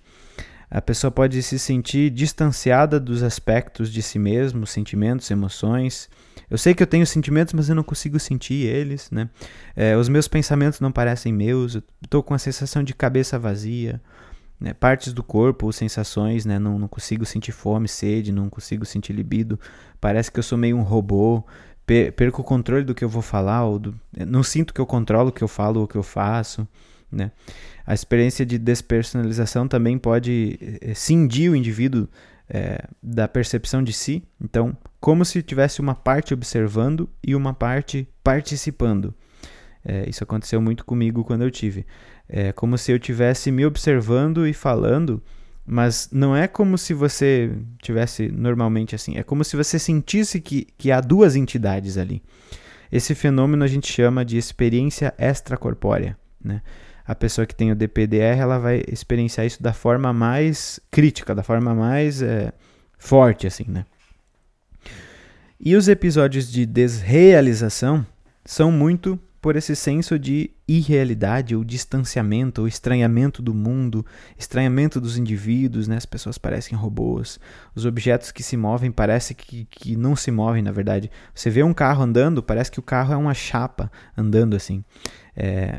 A 0.70 0.82
pessoa 0.82 1.10
pode 1.10 1.40
se 1.42 1.58
sentir 1.58 2.10
distanciada 2.10 2.98
dos 2.98 3.22
aspectos 3.22 3.92
de 3.92 4.02
si 4.02 4.18
mesmo, 4.18 4.66
sentimentos, 4.66 5.30
emoções. 5.30 6.08
Eu 6.54 6.58
sei 6.58 6.72
que 6.72 6.80
eu 6.80 6.86
tenho 6.86 7.04
sentimentos, 7.04 7.52
mas 7.52 7.68
eu 7.68 7.74
não 7.74 7.82
consigo 7.82 8.16
sentir 8.20 8.64
eles, 8.64 9.10
né? 9.10 9.28
É, 9.74 9.96
os 9.96 10.08
meus 10.08 10.28
pensamentos 10.28 10.78
não 10.78 10.92
parecem 10.92 11.32
meus. 11.32 11.74
Eu 12.08 12.22
com 12.22 12.32
a 12.32 12.38
sensação 12.38 12.84
de 12.84 12.94
cabeça 12.94 13.36
vazia, 13.40 14.00
né? 14.60 14.72
partes 14.72 15.12
do 15.12 15.20
corpo, 15.20 15.72
sensações, 15.72 16.46
né? 16.46 16.60
Não, 16.60 16.78
não 16.78 16.86
consigo 16.86 17.26
sentir 17.26 17.50
fome, 17.50 17.88
sede, 17.88 18.30
não 18.30 18.48
consigo 18.48 18.84
sentir 18.84 19.12
libido. 19.12 19.58
Parece 20.00 20.30
que 20.30 20.38
eu 20.38 20.44
sou 20.44 20.56
meio 20.56 20.76
um 20.76 20.82
robô. 20.82 21.42
Perco 22.14 22.42
o 22.42 22.44
controle 22.44 22.84
do 22.84 22.94
que 22.94 23.02
eu 23.02 23.08
vou 23.08 23.20
falar, 23.20 23.64
ou 23.64 23.80
do... 23.80 24.00
não 24.24 24.44
sinto 24.44 24.72
que 24.72 24.80
eu 24.80 24.86
controlo 24.86 25.30
o 25.30 25.32
que 25.32 25.42
eu 25.42 25.48
falo 25.48 25.80
ou 25.80 25.86
o 25.86 25.88
que 25.88 25.96
eu 25.96 26.04
faço, 26.04 26.68
né? 27.10 27.32
A 27.84 27.94
experiência 27.94 28.46
de 28.46 28.58
despersonalização 28.58 29.66
também 29.66 29.98
pode 29.98 30.56
eh, 30.80 30.94
cindir 30.94 31.50
o 31.50 31.56
indivíduo 31.56 32.08
é, 32.48 32.84
da 33.02 33.26
percepção 33.26 33.82
de 33.82 33.92
si. 33.92 34.22
Então, 34.40 34.76
como 35.00 35.24
se 35.24 35.42
tivesse 35.42 35.80
uma 35.80 35.94
parte 35.94 36.34
observando 36.34 37.08
e 37.22 37.34
uma 37.34 37.52
parte 37.52 38.08
participando. 38.22 39.14
É, 39.84 40.08
isso 40.08 40.24
aconteceu 40.24 40.60
muito 40.60 40.84
comigo 40.84 41.24
quando 41.24 41.42
eu 41.42 41.50
tive. 41.50 41.86
É 42.28 42.52
como 42.52 42.78
se 42.78 42.90
eu 42.90 42.98
tivesse 42.98 43.50
me 43.50 43.66
observando 43.66 44.46
e 44.46 44.54
falando, 44.54 45.22
mas 45.66 46.08
não 46.10 46.34
é 46.34 46.48
como 46.48 46.78
se 46.78 46.94
você 46.94 47.52
tivesse 47.82 48.28
normalmente 48.28 48.94
assim. 48.94 49.16
É 49.16 49.22
como 49.22 49.44
se 49.44 49.56
você 49.56 49.78
sentisse 49.78 50.40
que, 50.40 50.66
que 50.78 50.90
há 50.90 51.00
duas 51.00 51.36
entidades 51.36 51.98
ali. 51.98 52.22
Esse 52.90 53.14
fenômeno 53.14 53.64
a 53.64 53.66
gente 53.66 53.92
chama 53.92 54.24
de 54.24 54.36
experiência 54.36 55.12
extracorpórea. 55.18 56.16
Né? 56.42 56.62
A 57.06 57.14
pessoa 57.14 57.46
que 57.46 57.54
tem 57.54 57.70
o 57.70 57.76
DPDR 57.76 58.38
ela 58.38 58.58
vai 58.58 58.82
experienciar 58.88 59.46
isso 59.46 59.62
da 59.62 59.72
forma 59.72 60.12
mais 60.12 60.80
crítica, 60.90 61.34
da 61.34 61.42
forma 61.42 61.74
mais 61.74 62.22
é, 62.22 62.52
forte, 62.98 63.46
assim, 63.46 63.64
né? 63.68 63.84
E 65.60 65.76
os 65.76 65.88
episódios 65.88 66.50
de 66.50 66.66
desrealização 66.66 68.04
são 68.44 68.70
muito 68.70 69.18
por 69.40 69.56
esse 69.56 69.76
senso 69.76 70.18
de 70.18 70.50
irrealidade 70.66 71.54
ou 71.54 71.62
distanciamento 71.62 72.62
ou 72.62 72.66
estranhamento 72.66 73.42
do 73.42 73.52
mundo, 73.52 74.04
estranhamento 74.38 74.98
dos 74.98 75.18
indivíduos, 75.18 75.86
né? 75.86 75.98
As 75.98 76.06
pessoas 76.06 76.38
parecem 76.38 76.76
robôs, 76.76 77.38
os 77.74 77.84
objetos 77.84 78.32
que 78.32 78.42
se 78.42 78.56
movem 78.56 78.90
parece 78.90 79.34
que, 79.34 79.66
que 79.70 79.96
não 79.96 80.16
se 80.16 80.30
movem, 80.30 80.62
na 80.62 80.72
verdade. 80.72 81.10
Você 81.34 81.50
vê 81.50 81.62
um 81.62 81.74
carro 81.74 82.02
andando, 82.02 82.42
parece 82.42 82.70
que 82.70 82.78
o 82.80 82.82
carro 82.82 83.12
é 83.12 83.16
uma 83.18 83.34
chapa 83.34 83.92
andando 84.16 84.56
assim. 84.56 84.82
É, 85.36 85.78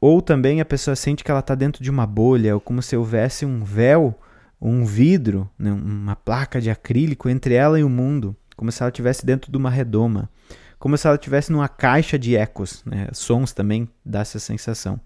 ou 0.00 0.20
também 0.20 0.60
a 0.60 0.64
pessoa 0.64 0.94
sente 0.94 1.24
que 1.24 1.30
ela 1.30 1.40
está 1.40 1.54
dentro 1.54 1.82
de 1.82 1.90
uma 1.90 2.06
bolha, 2.06 2.54
ou 2.54 2.60
como 2.60 2.82
se 2.82 2.96
houvesse 2.96 3.46
um 3.46 3.64
véu, 3.64 4.18
um 4.60 4.84
vidro, 4.84 5.48
né, 5.58 5.72
uma 5.72 6.16
placa 6.16 6.60
de 6.60 6.70
acrílico 6.70 7.28
entre 7.28 7.54
ela 7.54 7.78
e 7.78 7.84
o 7.84 7.88
mundo, 7.88 8.36
como 8.56 8.72
se 8.72 8.82
ela 8.82 8.90
estivesse 8.90 9.24
dentro 9.24 9.50
de 9.50 9.56
uma 9.56 9.70
redoma, 9.70 10.30
como 10.78 10.96
se 10.96 11.06
ela 11.06 11.16
estivesse 11.16 11.52
numa 11.52 11.68
caixa 11.68 12.18
de 12.18 12.36
ecos, 12.36 12.82
né, 12.84 13.08
sons 13.12 13.52
também 13.52 13.88
dá 14.04 14.20
essa 14.20 14.38
sensação. 14.38 15.00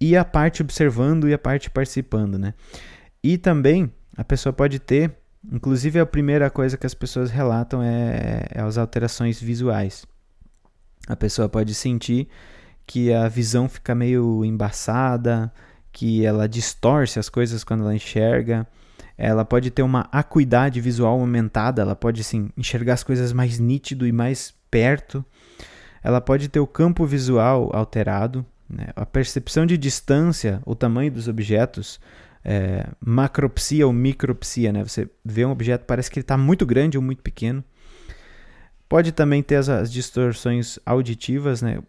E 0.00 0.16
a 0.16 0.24
parte 0.24 0.62
observando 0.62 1.28
e 1.28 1.32
a 1.32 1.38
parte 1.38 1.70
participando, 1.70 2.38
né? 2.38 2.52
E 3.22 3.38
também 3.38 3.90
a 4.14 4.22
pessoa 4.22 4.52
pode 4.52 4.78
ter, 4.78 5.10
inclusive 5.50 5.98
a 5.98 6.04
primeira 6.04 6.50
coisa 6.50 6.76
que 6.76 6.86
as 6.86 6.92
pessoas 6.92 7.30
relatam 7.30 7.82
é, 7.82 8.46
é 8.50 8.60
as 8.60 8.76
alterações 8.76 9.40
visuais. 9.40 10.04
A 11.08 11.16
pessoa 11.16 11.48
pode 11.48 11.72
sentir 11.72 12.28
que 12.86 13.12
a 13.12 13.28
visão 13.28 13.68
fica 13.68 13.94
meio 13.94 14.44
embaçada, 14.44 15.52
que 15.92 16.24
ela 16.24 16.48
distorce 16.48 17.18
as 17.18 17.28
coisas 17.28 17.64
quando 17.64 17.82
ela 17.82 17.94
enxerga. 17.94 18.66
Ela 19.18 19.44
pode 19.44 19.70
ter 19.70 19.82
uma 19.82 20.08
acuidade 20.12 20.80
visual 20.80 21.18
aumentada, 21.18 21.82
ela 21.82 21.96
pode 21.96 22.20
assim, 22.20 22.50
enxergar 22.56 22.94
as 22.94 23.02
coisas 23.02 23.32
mais 23.32 23.58
nítido 23.58 24.06
e 24.06 24.12
mais 24.12 24.54
perto. 24.70 25.24
Ela 26.02 26.20
pode 26.20 26.48
ter 26.48 26.60
o 26.60 26.66
campo 26.66 27.06
visual 27.06 27.70
alterado, 27.74 28.44
né? 28.68 28.88
a 28.94 29.06
percepção 29.06 29.64
de 29.64 29.76
distância, 29.76 30.60
o 30.66 30.74
tamanho 30.74 31.10
dos 31.10 31.28
objetos, 31.28 31.98
é, 32.44 32.86
macropsia 33.00 33.86
ou 33.86 33.92
micropsia. 33.92 34.72
Né? 34.72 34.84
Você 34.84 35.08
vê 35.24 35.44
um 35.44 35.50
objeto, 35.50 35.86
parece 35.86 36.10
que 36.10 36.18
ele 36.18 36.24
está 36.24 36.36
muito 36.36 36.66
grande 36.66 36.98
ou 36.98 37.02
muito 37.02 37.22
pequeno. 37.22 37.64
Pode 38.88 39.12
também 39.12 39.42
ter 39.42 39.56
as, 39.56 39.68
as 39.68 39.90
distorções 39.90 40.78
auditivas, 40.86 41.60
né? 41.60 41.80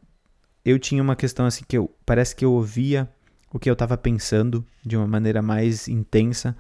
Eu 0.67 0.77
tinha 0.77 1.01
uma 1.01 1.15
questão 1.15 1.45
assim 1.45 1.63
que 1.65 1.77
eu 1.77 1.89
parece 2.05 2.35
que 2.35 2.43
eu 2.43 2.51
ouvia 2.51 3.07
o 3.53 3.57
que 3.57 3.69
eu 3.69 3.73
estava 3.73 3.97
pensando 3.97 4.65
de 4.85 4.97
uma 4.97 5.07
maneira 5.07 5.41
mais 5.41 5.87
intensa. 5.87 6.55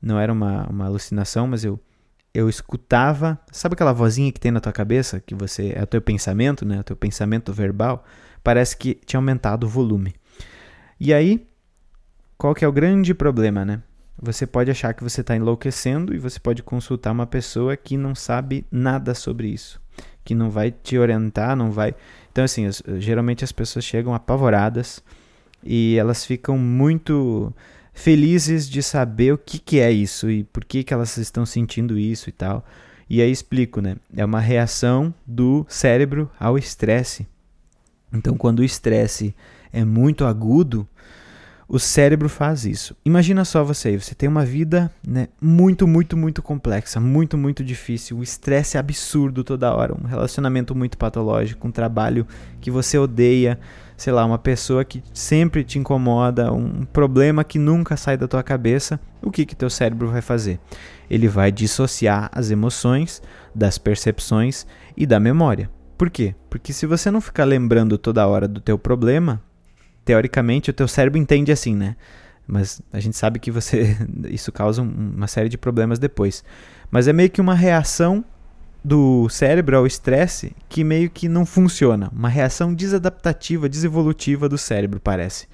Não 0.00 0.16
era 0.18 0.32
uma, 0.32 0.64
uma 0.68 0.86
alucinação, 0.86 1.48
mas 1.48 1.64
eu 1.64 1.80
eu 2.32 2.48
escutava, 2.48 3.36
sabe 3.50 3.72
aquela 3.72 3.92
vozinha 3.92 4.30
que 4.30 4.38
tem 4.38 4.52
na 4.52 4.60
tua 4.60 4.70
cabeça, 4.70 5.18
que 5.18 5.34
você 5.34 5.72
é 5.74 5.82
o 5.82 5.86
teu 5.86 6.00
pensamento, 6.00 6.64
né, 6.64 6.78
o 6.78 6.84
teu 6.84 6.94
pensamento 6.94 7.52
verbal, 7.52 8.04
parece 8.44 8.76
que 8.76 8.94
tinha 8.94 9.18
aumentado 9.18 9.64
o 9.64 9.68
volume. 9.68 10.14
E 11.00 11.12
aí, 11.12 11.48
qual 12.36 12.54
que 12.54 12.64
é 12.64 12.68
o 12.68 12.72
grande 12.72 13.12
problema, 13.12 13.64
né? 13.64 13.82
Você 14.20 14.46
pode 14.46 14.70
achar 14.70 14.94
que 14.94 15.02
você 15.02 15.22
está 15.22 15.34
enlouquecendo 15.34 16.14
e 16.14 16.18
você 16.18 16.38
pode 16.38 16.62
consultar 16.62 17.10
uma 17.10 17.26
pessoa 17.26 17.76
que 17.76 17.96
não 17.96 18.14
sabe 18.14 18.64
nada 18.70 19.14
sobre 19.14 19.48
isso, 19.48 19.80
que 20.24 20.34
não 20.34 20.50
vai 20.50 20.70
te 20.70 20.96
orientar, 20.96 21.56
não 21.56 21.72
vai 21.72 21.94
então, 22.38 22.44
assim, 22.44 22.66
as, 22.66 22.80
geralmente 22.98 23.42
as 23.42 23.50
pessoas 23.50 23.84
chegam 23.84 24.14
apavoradas 24.14 25.02
e 25.64 25.96
elas 25.98 26.24
ficam 26.24 26.56
muito 26.56 27.52
felizes 27.92 28.70
de 28.70 28.80
saber 28.80 29.32
o 29.32 29.38
que, 29.38 29.58
que 29.58 29.80
é 29.80 29.90
isso 29.90 30.30
e 30.30 30.44
por 30.44 30.64
que, 30.64 30.84
que 30.84 30.94
elas 30.94 31.16
estão 31.16 31.44
sentindo 31.44 31.98
isso 31.98 32.28
e 32.28 32.32
tal. 32.32 32.64
E 33.10 33.20
aí 33.20 33.28
explico, 33.28 33.80
né? 33.80 33.96
É 34.16 34.24
uma 34.24 34.38
reação 34.38 35.12
do 35.26 35.66
cérebro 35.68 36.30
ao 36.38 36.56
estresse. 36.56 37.26
Então, 38.12 38.36
quando 38.36 38.60
o 38.60 38.64
estresse 38.64 39.34
é 39.72 39.84
muito 39.84 40.24
agudo, 40.24 40.86
o 41.68 41.78
cérebro 41.78 42.28
faz 42.30 42.64
isso. 42.64 42.96
Imagina 43.04 43.44
só 43.44 43.62
você, 43.62 43.98
você 43.98 44.14
tem 44.14 44.28
uma 44.28 44.44
vida 44.44 44.90
né, 45.06 45.28
muito, 45.40 45.86
muito, 45.86 46.16
muito 46.16 46.42
complexa, 46.42 46.98
muito, 46.98 47.36
muito 47.36 47.62
difícil, 47.62 48.16
o 48.16 48.22
estresse 48.22 48.78
é 48.78 48.80
absurdo 48.80 49.44
toda 49.44 49.74
hora, 49.74 49.94
um 49.94 50.06
relacionamento 50.06 50.74
muito 50.74 50.96
patológico, 50.96 51.68
um 51.68 51.70
trabalho 51.70 52.26
que 52.58 52.70
você 52.70 52.96
odeia, 52.96 53.60
sei 53.98 54.12
lá, 54.12 54.24
uma 54.24 54.38
pessoa 54.38 54.82
que 54.82 55.02
sempre 55.12 55.62
te 55.62 55.78
incomoda, 55.78 56.50
um 56.50 56.86
problema 56.86 57.44
que 57.44 57.58
nunca 57.58 57.96
sai 57.96 58.16
da 58.16 58.26
tua 58.26 58.42
cabeça, 58.42 58.98
o 59.20 59.30
que 59.30 59.44
que 59.44 59.54
teu 59.54 59.68
cérebro 59.68 60.08
vai 60.08 60.22
fazer? 60.22 60.58
Ele 61.10 61.28
vai 61.28 61.52
dissociar 61.52 62.30
as 62.32 62.50
emoções 62.50 63.20
das 63.54 63.76
percepções 63.76 64.66
e 64.96 65.04
da 65.04 65.20
memória. 65.20 65.70
Por 65.98 66.08
quê? 66.08 66.34
Porque 66.48 66.72
se 66.72 66.86
você 66.86 67.10
não 67.10 67.20
ficar 67.20 67.44
lembrando 67.44 67.98
toda 67.98 68.26
hora 68.26 68.46
do 68.46 68.60
teu 68.60 68.78
problema, 68.78 69.42
teoricamente 70.08 70.70
o 70.70 70.72
teu 70.72 70.88
cérebro 70.88 71.18
entende 71.18 71.52
assim, 71.52 71.76
né? 71.76 71.94
Mas 72.46 72.80
a 72.90 72.98
gente 72.98 73.14
sabe 73.14 73.38
que 73.38 73.50
você 73.50 73.94
isso 74.30 74.50
causa 74.50 74.80
uma 74.80 75.26
série 75.26 75.50
de 75.50 75.58
problemas 75.58 75.98
depois. 75.98 76.42
Mas 76.90 77.06
é 77.06 77.12
meio 77.12 77.28
que 77.28 77.42
uma 77.42 77.54
reação 77.54 78.24
do 78.82 79.28
cérebro 79.28 79.76
ao 79.76 79.86
estresse 79.86 80.56
que 80.66 80.82
meio 80.82 81.10
que 81.10 81.28
não 81.28 81.44
funciona, 81.44 82.10
uma 82.10 82.30
reação 82.30 82.72
desadaptativa, 82.72 83.68
desevolutiva 83.68 84.48
do 84.48 84.56
cérebro, 84.56 84.98
parece. 84.98 85.46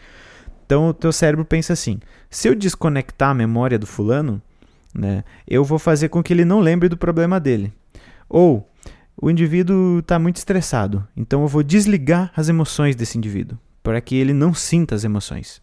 Então 0.64 0.90
o 0.90 0.94
teu 0.94 1.10
cérebro 1.10 1.44
pensa 1.44 1.72
assim: 1.72 1.98
se 2.30 2.46
eu 2.46 2.54
desconectar 2.54 3.30
a 3.30 3.34
memória 3.34 3.76
do 3.76 3.88
fulano, 3.88 4.40
né, 4.94 5.24
eu 5.48 5.64
vou 5.64 5.80
fazer 5.80 6.10
com 6.10 6.22
que 6.22 6.32
ele 6.32 6.44
não 6.44 6.60
lembre 6.60 6.88
do 6.88 6.96
problema 6.96 7.40
dele. 7.40 7.72
Ou 8.28 8.70
o 9.20 9.28
indivíduo 9.28 9.98
está 9.98 10.16
muito 10.16 10.36
estressado, 10.36 11.04
então 11.16 11.42
eu 11.42 11.48
vou 11.48 11.64
desligar 11.64 12.30
as 12.36 12.48
emoções 12.48 12.94
desse 12.94 13.18
indivíduo 13.18 13.58
para 13.84 14.00
que 14.00 14.16
ele 14.16 14.32
não 14.32 14.52
sinta 14.52 14.94
as 14.94 15.04
emoções. 15.04 15.62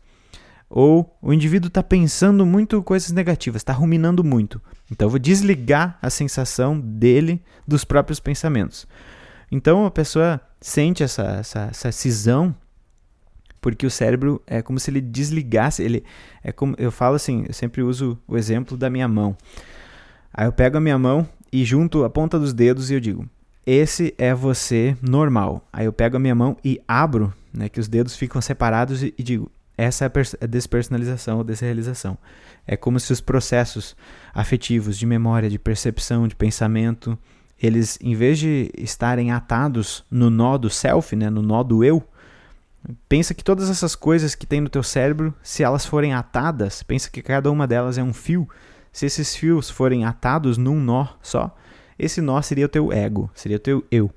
Ou 0.70 1.18
o 1.22 1.34
indivíduo 1.34 1.68
está 1.68 1.84
pensando 1.84 2.46
muito 2.46 2.82
coisas 2.82 3.12
negativas, 3.12 3.60
está 3.60 3.74
ruminando 3.74 4.24
muito. 4.24 4.62
Então 4.90 5.08
eu 5.08 5.10
vou 5.10 5.20
desligar 5.20 5.98
a 6.02 6.10
sensação 6.10 6.80
dele 6.80 7.42
dos 7.68 7.84
próprios 7.84 8.22
pensamentos. 8.22 8.88
Então 9.52 9.86
a 9.86 9.92
pessoa 9.92 10.40
sente 10.62 11.04
essa, 11.04 11.24
essa, 11.24 11.68
essa 11.72 11.92
cisão 11.92 12.56
porque 13.60 13.86
o 13.86 13.92
cérebro 13.92 14.42
é 14.48 14.62
como 14.62 14.80
se 14.80 14.90
ele 14.90 15.02
desligasse. 15.02 15.84
Ele 15.84 16.04
é 16.44 16.52
como 16.52 16.76
eu 16.78 16.92
falo 16.92 17.16
assim, 17.16 17.44
eu 17.48 17.54
sempre 17.54 17.82
uso 17.82 18.18
o 18.28 18.38
exemplo 18.38 18.78
da 18.78 18.90
minha 18.90 19.08
mão. 19.08 19.36
Aí 20.34 20.46
eu 20.46 20.54
pego 20.54 20.78
a 20.78 20.82
minha 20.82 20.98
mão 20.98 21.28
e 21.52 21.66
junto 21.66 22.04
a 22.04 22.10
ponta 22.10 22.40
dos 22.40 22.54
dedos 22.54 22.90
e 22.90 22.94
eu 22.94 23.00
digo: 23.00 23.28
esse 23.66 24.14
é 24.18 24.34
você 24.34 24.98
normal. 25.02 25.68
Aí 25.72 25.86
eu 25.86 25.94
pego 25.94 26.18
a 26.18 26.20
minha 26.20 26.36
mão 26.36 26.58
e 26.64 26.82
abro, 26.88 27.34
né, 27.54 27.70
que 27.70 27.80
os 27.80 27.88
dedos 27.88 28.16
ficam 28.16 28.42
separados 28.42 29.04
e, 29.04 29.14
e 29.18 29.24
digo, 29.24 29.52
essa 29.78 30.06
é 30.06 30.12
a 30.42 30.46
despersonalização 30.46 31.38
ou 31.38 31.44
desrealização. 31.44 32.18
É 32.68 32.76
como 32.76 33.00
se 33.00 33.12
os 33.12 33.22
processos 33.22 33.96
afetivos, 34.34 34.98
de 34.98 35.06
memória, 35.06 35.50
de 35.50 35.58
percepção, 35.58 36.28
de 36.28 36.36
pensamento, 36.36 37.18
eles, 37.62 37.98
em 38.02 38.16
vez 38.16 38.40
de 38.40 38.72
estarem 38.78 39.32
atados 39.32 40.04
no 40.10 40.30
nó 40.30 40.58
do 40.58 40.70
self, 40.70 41.16
né, 41.16 41.30
no 41.30 41.42
nó 41.42 41.64
do 41.64 41.84
eu, 41.84 42.04
pensa 43.08 43.34
que 43.34 43.44
todas 43.44 43.70
essas 43.70 43.96
coisas 43.96 44.36
que 44.36 44.48
tem 44.48 44.62
no 44.62 44.70
teu 44.70 44.84
cérebro, 44.84 45.34
se 45.44 45.64
elas 45.64 45.86
forem 45.86 46.14
atadas, 46.14 46.82
pensa 46.84 47.10
que 47.10 47.22
cada 47.22 47.52
uma 47.52 47.68
delas 47.68 47.98
é 47.98 48.04
um 48.04 48.14
fio. 48.14 48.48
Se 48.92 49.06
esses 49.06 49.36
fios 49.36 49.70
forem 49.70 50.06
atados 50.06 50.58
num 50.58 50.80
nó 50.80 51.08
só, 51.22 51.56
esse 51.98 52.22
nó 52.22 52.42
seria 52.42 52.66
o 52.66 52.70
teu 52.70 52.92
ego, 52.92 53.30
seria 53.34 53.58
o 53.58 53.60
teu 53.60 53.86
eu. 53.92 54.12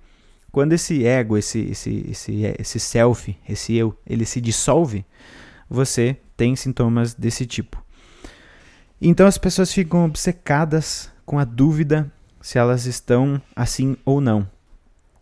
Quando 0.51 0.73
esse 0.73 1.05
ego, 1.05 1.37
esse, 1.37 1.59
esse, 1.61 2.07
esse, 2.11 2.43
esse 2.59 2.79
self, 2.79 3.37
esse 3.49 3.75
eu, 3.75 3.97
ele 4.07 4.25
se 4.25 4.41
dissolve, 4.41 5.05
você 5.69 6.17
tem 6.37 6.55
sintomas 6.55 7.15
desse 7.15 7.45
tipo. 7.45 7.83
Então 9.01 9.27
as 9.27 9.37
pessoas 9.37 9.73
ficam 9.73 10.05
obcecadas 10.05 11.11
com 11.27 11.39
a 11.39 11.45
dúvida 11.45 12.11
se 12.41 12.59
elas 12.59 12.87
estão 12.87 13.41
assim 13.57 13.97
ou 14.05 14.21
não. 14.21 14.49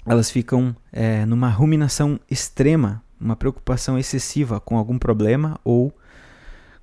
Elas 0.04 0.30
ficam 0.30 0.74
é, 0.92 1.24
numa 1.24 1.48
ruminação 1.48 2.18
extrema, 2.30 3.02
uma 3.20 3.36
preocupação 3.36 3.98
excessiva 3.98 4.60
com 4.60 4.76
algum 4.76 4.98
problema 4.98 5.58
ou 5.64 5.92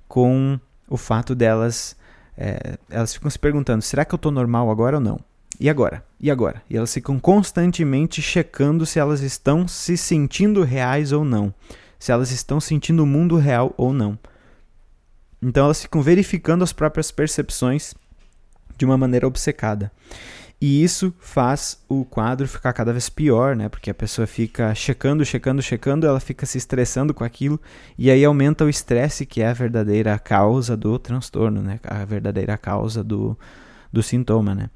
com 0.08 0.58
o 0.88 0.96
fato 0.96 1.34
delas. 1.34 1.94
É, 2.36 2.78
elas 2.88 3.12
ficam 3.12 3.30
se 3.30 3.38
perguntando: 3.38 3.82
será 3.82 4.04
que 4.04 4.14
eu 4.14 4.16
estou 4.16 4.32
normal 4.32 4.70
agora 4.70 4.96
ou 4.96 5.00
não? 5.02 5.20
E 5.60 5.68
agora? 5.68 6.02
E 6.18 6.30
agora? 6.30 6.62
E 6.70 6.76
elas 6.76 6.94
ficam 6.94 7.20
constantemente 7.20 8.22
checando 8.22 8.86
se 8.86 8.98
elas 8.98 9.20
estão 9.20 9.68
se 9.68 9.94
sentindo 9.94 10.62
reais 10.62 11.12
ou 11.12 11.22
não. 11.22 11.52
Se 11.98 12.10
elas 12.10 12.30
estão 12.30 12.58
sentindo 12.58 13.02
o 13.02 13.06
mundo 13.06 13.36
real 13.36 13.74
ou 13.76 13.92
não. 13.92 14.18
Então 15.42 15.66
elas 15.66 15.82
ficam 15.82 16.00
verificando 16.00 16.64
as 16.64 16.72
próprias 16.72 17.10
percepções 17.10 17.94
de 18.78 18.86
uma 18.86 18.96
maneira 18.96 19.26
obcecada. 19.26 19.92
E 20.58 20.82
isso 20.82 21.12
faz 21.18 21.78
o 21.86 22.06
quadro 22.06 22.48
ficar 22.48 22.72
cada 22.72 22.92
vez 22.92 23.10
pior, 23.10 23.54
né? 23.54 23.68
Porque 23.68 23.90
a 23.90 23.94
pessoa 23.94 24.26
fica 24.26 24.74
checando, 24.74 25.24
checando, 25.26 25.60
checando, 25.60 26.06
ela 26.06 26.20
fica 26.20 26.46
se 26.46 26.56
estressando 26.56 27.12
com 27.12 27.24
aquilo 27.24 27.60
e 27.98 28.10
aí 28.10 28.24
aumenta 28.24 28.64
o 28.64 28.68
estresse, 28.68 29.26
que 29.26 29.42
é 29.42 29.48
a 29.48 29.54
verdadeira 29.54 30.18
causa 30.18 30.74
do 30.74 30.98
transtorno, 30.98 31.62
né? 31.62 31.80
A 31.84 32.02
verdadeira 32.06 32.56
causa 32.56 33.04
do, 33.04 33.38
do 33.92 34.02
sintoma, 34.02 34.54
né? 34.54 34.70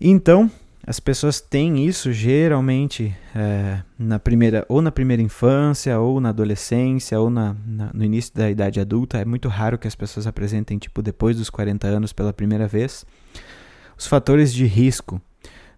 Então, 0.00 0.50
as 0.86 1.00
pessoas 1.00 1.40
têm 1.40 1.86
isso 1.86 2.12
geralmente 2.12 3.16
é, 3.34 3.80
na 3.98 4.18
primeira 4.18 4.66
ou 4.68 4.82
na 4.82 4.92
primeira 4.92 5.22
infância 5.22 5.98
ou 5.98 6.20
na 6.20 6.28
adolescência 6.28 7.18
ou 7.18 7.30
na, 7.30 7.56
na, 7.66 7.90
no 7.94 8.04
início 8.04 8.34
da 8.34 8.50
idade 8.50 8.80
adulta. 8.80 9.18
É 9.18 9.24
muito 9.24 9.48
raro 9.48 9.78
que 9.78 9.88
as 9.88 9.94
pessoas 9.94 10.26
apresentem 10.26 10.76
tipo 10.76 11.00
depois 11.00 11.38
dos 11.38 11.48
40 11.48 11.86
anos 11.86 12.12
pela 12.12 12.32
primeira 12.32 12.68
vez. 12.68 13.06
Os 13.96 14.06
fatores 14.06 14.52
de 14.52 14.66
risco 14.66 15.20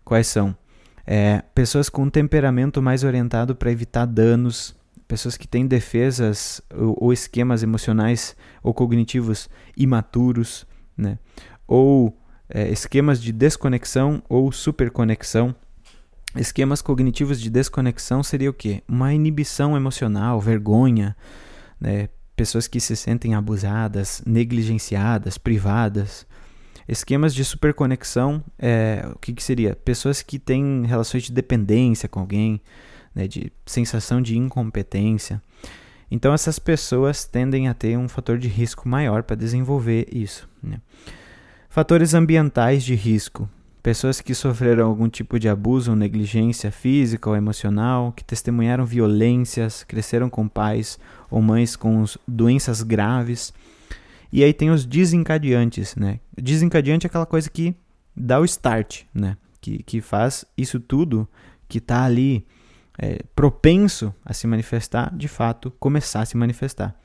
quais 0.04 0.26
são? 0.26 0.56
É, 1.06 1.42
pessoas 1.54 1.88
com 1.88 2.10
temperamento 2.10 2.82
mais 2.82 3.04
orientado 3.04 3.54
para 3.54 3.70
evitar 3.70 4.06
danos, 4.06 4.74
pessoas 5.06 5.36
que 5.36 5.46
têm 5.46 5.66
defesas 5.68 6.60
ou, 6.74 6.96
ou 7.00 7.12
esquemas 7.12 7.62
emocionais 7.62 8.34
ou 8.60 8.74
cognitivos 8.74 9.48
imaturos, 9.76 10.66
né? 10.96 11.16
ou 11.66 12.16
é, 12.48 12.68
esquemas 12.70 13.20
de 13.20 13.32
desconexão 13.32 14.22
ou 14.28 14.50
superconexão. 14.52 15.54
Esquemas 16.36 16.82
cognitivos 16.82 17.40
de 17.40 17.48
desconexão 17.48 18.22
seria 18.22 18.50
o 18.50 18.54
quê? 18.54 18.82
Uma 18.86 19.14
inibição 19.14 19.76
emocional, 19.76 20.40
vergonha, 20.40 21.16
né? 21.80 22.08
pessoas 22.36 22.68
que 22.68 22.78
se 22.78 22.94
sentem 22.94 23.34
abusadas, 23.34 24.22
negligenciadas, 24.26 25.38
privadas. 25.38 26.26
Esquemas 26.86 27.34
de 27.34 27.44
superconexão, 27.44 28.44
é, 28.58 29.04
o 29.12 29.18
que, 29.18 29.32
que 29.32 29.42
seria? 29.42 29.74
Pessoas 29.74 30.22
que 30.22 30.38
têm 30.38 30.84
relações 30.86 31.24
de 31.24 31.32
dependência 31.32 32.08
com 32.08 32.20
alguém, 32.20 32.60
né, 33.12 33.26
de 33.26 33.50
sensação 33.64 34.20
de 34.22 34.36
incompetência. 34.36 35.42
Então, 36.08 36.32
essas 36.32 36.60
pessoas 36.60 37.24
tendem 37.24 37.66
a 37.66 37.74
ter 37.74 37.98
um 37.98 38.08
fator 38.08 38.38
de 38.38 38.46
risco 38.46 38.88
maior 38.88 39.24
para 39.24 39.34
desenvolver 39.34 40.06
isso. 40.12 40.48
Né? 40.62 40.80
Fatores 41.76 42.14
ambientais 42.14 42.82
de 42.82 42.94
risco. 42.94 43.46
Pessoas 43.82 44.22
que 44.22 44.34
sofreram 44.34 44.86
algum 44.86 45.10
tipo 45.10 45.38
de 45.38 45.46
abuso 45.46 45.90
ou 45.90 45.96
negligência 45.96 46.72
física 46.72 47.28
ou 47.28 47.36
emocional, 47.36 48.12
que 48.12 48.24
testemunharam 48.24 48.86
violências, 48.86 49.84
cresceram 49.84 50.30
com 50.30 50.48
pais 50.48 50.98
ou 51.30 51.42
mães 51.42 51.76
com 51.76 52.02
doenças 52.26 52.82
graves. 52.82 53.52
E 54.32 54.42
aí 54.42 54.54
tem 54.54 54.70
os 54.70 54.86
desencadeantes, 54.86 55.94
né? 55.96 56.18
Desencadeante 56.34 57.06
é 57.06 57.08
aquela 57.08 57.26
coisa 57.26 57.50
que 57.50 57.76
dá 58.16 58.40
o 58.40 58.46
start, 58.46 59.02
né? 59.12 59.36
Que, 59.60 59.82
que 59.82 60.00
faz 60.00 60.46
isso 60.56 60.80
tudo 60.80 61.28
que 61.68 61.76
está 61.76 62.04
ali 62.04 62.46
é, 62.98 63.18
propenso 63.34 64.14
a 64.24 64.32
se 64.32 64.46
manifestar, 64.46 65.14
de 65.14 65.28
fato, 65.28 65.70
começar 65.72 66.22
a 66.22 66.24
se 66.24 66.38
manifestar. 66.38 66.98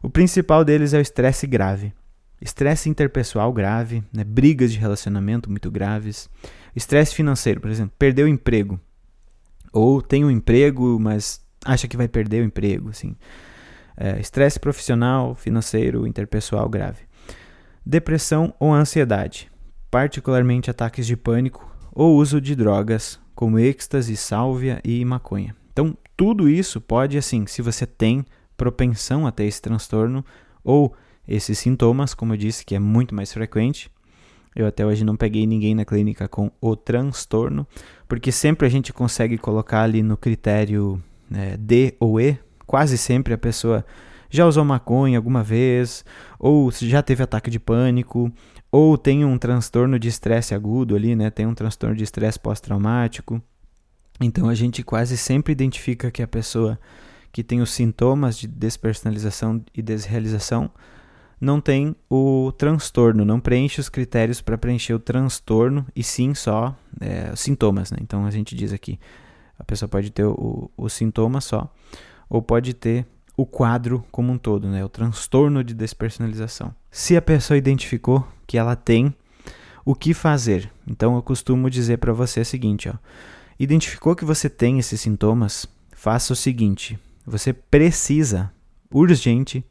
O 0.00 0.08
principal 0.08 0.64
deles 0.64 0.94
é 0.94 0.98
o 0.98 1.02
estresse 1.02 1.48
grave. 1.48 1.92
Estresse 2.40 2.88
interpessoal 2.88 3.52
grave, 3.52 4.02
né? 4.12 4.22
brigas 4.22 4.72
de 4.72 4.78
relacionamento 4.78 5.50
muito 5.50 5.70
graves. 5.70 6.30
Estresse 6.74 7.14
financeiro, 7.14 7.60
por 7.60 7.70
exemplo, 7.70 7.92
perdeu 7.98 8.26
o 8.26 8.28
emprego. 8.28 8.80
Ou 9.72 10.00
tem 10.00 10.24
um 10.24 10.30
emprego, 10.30 10.98
mas 11.00 11.44
acha 11.64 11.88
que 11.88 11.96
vai 11.96 12.08
perder 12.08 12.42
o 12.42 12.46
emprego. 12.46 12.90
Assim. 12.90 13.16
É, 13.96 14.20
estresse 14.20 14.60
profissional, 14.60 15.34
financeiro, 15.34 16.06
interpessoal 16.06 16.68
grave. 16.68 17.02
Depressão 17.84 18.54
ou 18.60 18.72
ansiedade, 18.72 19.50
particularmente 19.90 20.70
ataques 20.70 21.06
de 21.06 21.16
pânico 21.16 21.68
ou 21.92 22.16
uso 22.16 22.40
de 22.40 22.54
drogas 22.54 23.18
como 23.34 23.58
êxtase, 23.58 24.16
sálvia 24.16 24.80
e 24.84 25.04
maconha. 25.04 25.54
Então, 25.72 25.96
tudo 26.16 26.48
isso 26.48 26.80
pode, 26.80 27.16
assim, 27.16 27.46
se 27.46 27.62
você 27.62 27.86
tem 27.86 28.24
propensão 28.56 29.26
a 29.26 29.32
ter 29.32 29.44
esse 29.44 29.62
transtorno 29.62 30.24
ou 30.64 30.92
esses 31.28 31.58
sintomas, 31.58 32.14
como 32.14 32.32
eu 32.32 32.36
disse, 32.38 32.64
que 32.64 32.74
é 32.74 32.78
muito 32.78 33.14
mais 33.14 33.32
frequente. 33.32 33.90
Eu 34.56 34.66
até 34.66 34.84
hoje 34.84 35.04
não 35.04 35.16
peguei 35.16 35.46
ninguém 35.46 35.74
na 35.74 35.84
clínica 35.84 36.26
com 36.26 36.50
o 36.60 36.74
transtorno, 36.74 37.66
porque 38.08 38.32
sempre 38.32 38.66
a 38.66 38.70
gente 38.70 38.92
consegue 38.92 39.36
colocar 39.36 39.82
ali 39.82 40.02
no 40.02 40.16
critério 40.16 41.00
é, 41.32 41.56
D 41.56 41.94
ou 42.00 42.20
E, 42.20 42.38
quase 42.66 42.96
sempre 42.96 43.34
a 43.34 43.38
pessoa 43.38 43.84
já 44.30 44.46
usou 44.46 44.64
maconha 44.64 45.18
alguma 45.18 45.42
vez, 45.42 46.04
ou 46.38 46.70
já 46.70 47.02
teve 47.02 47.22
ataque 47.22 47.50
de 47.50 47.58
pânico, 47.58 48.32
ou 48.70 48.98
tem 48.98 49.24
um 49.24 49.38
transtorno 49.38 49.98
de 49.98 50.08
estresse 50.08 50.54
agudo 50.54 50.94
ali, 50.94 51.14
né? 51.14 51.30
Tem 51.30 51.46
um 51.46 51.54
transtorno 51.54 51.96
de 51.96 52.04
estresse 52.04 52.38
pós-traumático. 52.38 53.40
Então 54.20 54.48
a 54.48 54.54
gente 54.54 54.82
quase 54.82 55.16
sempre 55.16 55.52
identifica 55.52 56.10
que 56.10 56.22
a 56.22 56.28
pessoa 56.28 56.78
que 57.30 57.42
tem 57.42 57.60
os 57.60 57.70
sintomas 57.70 58.36
de 58.36 58.46
despersonalização 58.46 59.62
e 59.74 59.80
desrealização 59.80 60.70
não 61.40 61.60
tem 61.60 61.94
o 62.10 62.52
transtorno, 62.52 63.24
não 63.24 63.38
preenche 63.38 63.80
os 63.80 63.88
critérios 63.88 64.40
para 64.40 64.58
preencher 64.58 64.94
o 64.94 64.98
transtorno 64.98 65.86
e 65.94 66.02
sim 66.02 66.34
só 66.34 66.76
é, 67.00 67.34
sintomas. 67.36 67.90
Né? 67.90 67.98
Então 68.00 68.26
a 68.26 68.30
gente 68.30 68.54
diz 68.54 68.72
aqui: 68.72 68.98
a 69.58 69.64
pessoa 69.64 69.88
pode 69.88 70.10
ter 70.10 70.24
o, 70.24 70.70
o 70.76 70.88
sintoma 70.88 71.40
só, 71.40 71.72
ou 72.28 72.42
pode 72.42 72.74
ter 72.74 73.06
o 73.36 73.46
quadro 73.46 74.04
como 74.10 74.32
um 74.32 74.38
todo, 74.38 74.68
né? 74.68 74.84
o 74.84 74.88
transtorno 74.88 75.62
de 75.62 75.74
despersonalização. 75.74 76.74
Se 76.90 77.16
a 77.16 77.22
pessoa 77.22 77.56
identificou 77.56 78.26
que 78.46 78.58
ela 78.58 78.74
tem, 78.74 79.14
o 79.84 79.94
que 79.94 80.12
fazer? 80.12 80.70
Então 80.86 81.14
eu 81.14 81.22
costumo 81.22 81.70
dizer 81.70 81.98
para 81.98 82.12
você 82.12 82.40
o 82.40 82.44
seguinte: 82.44 82.88
ó, 82.88 82.94
identificou 83.58 84.16
que 84.16 84.24
você 84.24 84.50
tem 84.50 84.78
esses 84.78 85.00
sintomas, 85.00 85.66
faça 85.92 86.32
o 86.32 86.36
seguinte: 86.36 86.98
você 87.24 87.52
precisa, 87.52 88.52
urgente, 88.92 89.64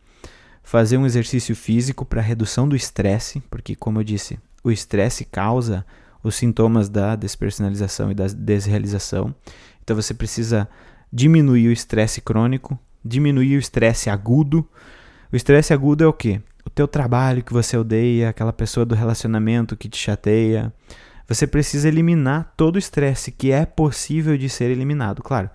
fazer 0.68 0.98
um 0.98 1.06
exercício 1.06 1.56
físico 1.56 2.04
para 2.04 2.22
redução 2.22 2.68
do 2.68 2.76
estresse, 2.76 3.42
porque, 3.50 3.74
como 3.74 4.00
eu 4.00 4.04
disse, 4.04 4.38
o 4.62 4.70
estresse 4.70 5.24
causa 5.24 5.86
os 6.22 6.36
sintomas 6.36 6.90
da 6.90 7.16
despersonalização 7.16 8.12
e 8.12 8.14
da 8.14 8.28
desrealização. 8.28 9.34
Então 9.82 9.96
você 9.96 10.14
precisa 10.14 10.68
diminuir 11.12 11.70
o 11.70 11.72
estresse 11.72 12.20
crônico, 12.20 12.78
diminuir 13.04 13.56
o 13.56 13.60
estresse 13.60 14.10
agudo. 14.10 14.68
O 15.32 15.38
estresse 15.38 15.74
agudo 15.74 16.04
é 16.04 16.08
o 16.08 16.12
quê? 16.12 16.42
O 16.66 16.70
teu 16.70 16.86
trabalho 16.86 17.46
que 17.46 17.54
você 17.54 17.78
odeia, 17.78 18.28
aquela 18.28 18.52
pessoa 18.52 18.86
do 18.86 18.94
relacionamento 18.94 19.78
que 19.78 19.88
te 19.88 19.98
chateia. 19.98 20.74
Você 21.30 21.48
precisa 21.48 21.88
eliminar 21.88 22.54
todo 22.58 22.76
o 22.76 22.80
estresse 22.80 23.32
que 23.32 23.54
é 23.54 23.66
possível 23.66 24.38
de 24.38 24.50
ser 24.50 24.70
eliminado. 24.70 25.24
Claro, 25.24 25.50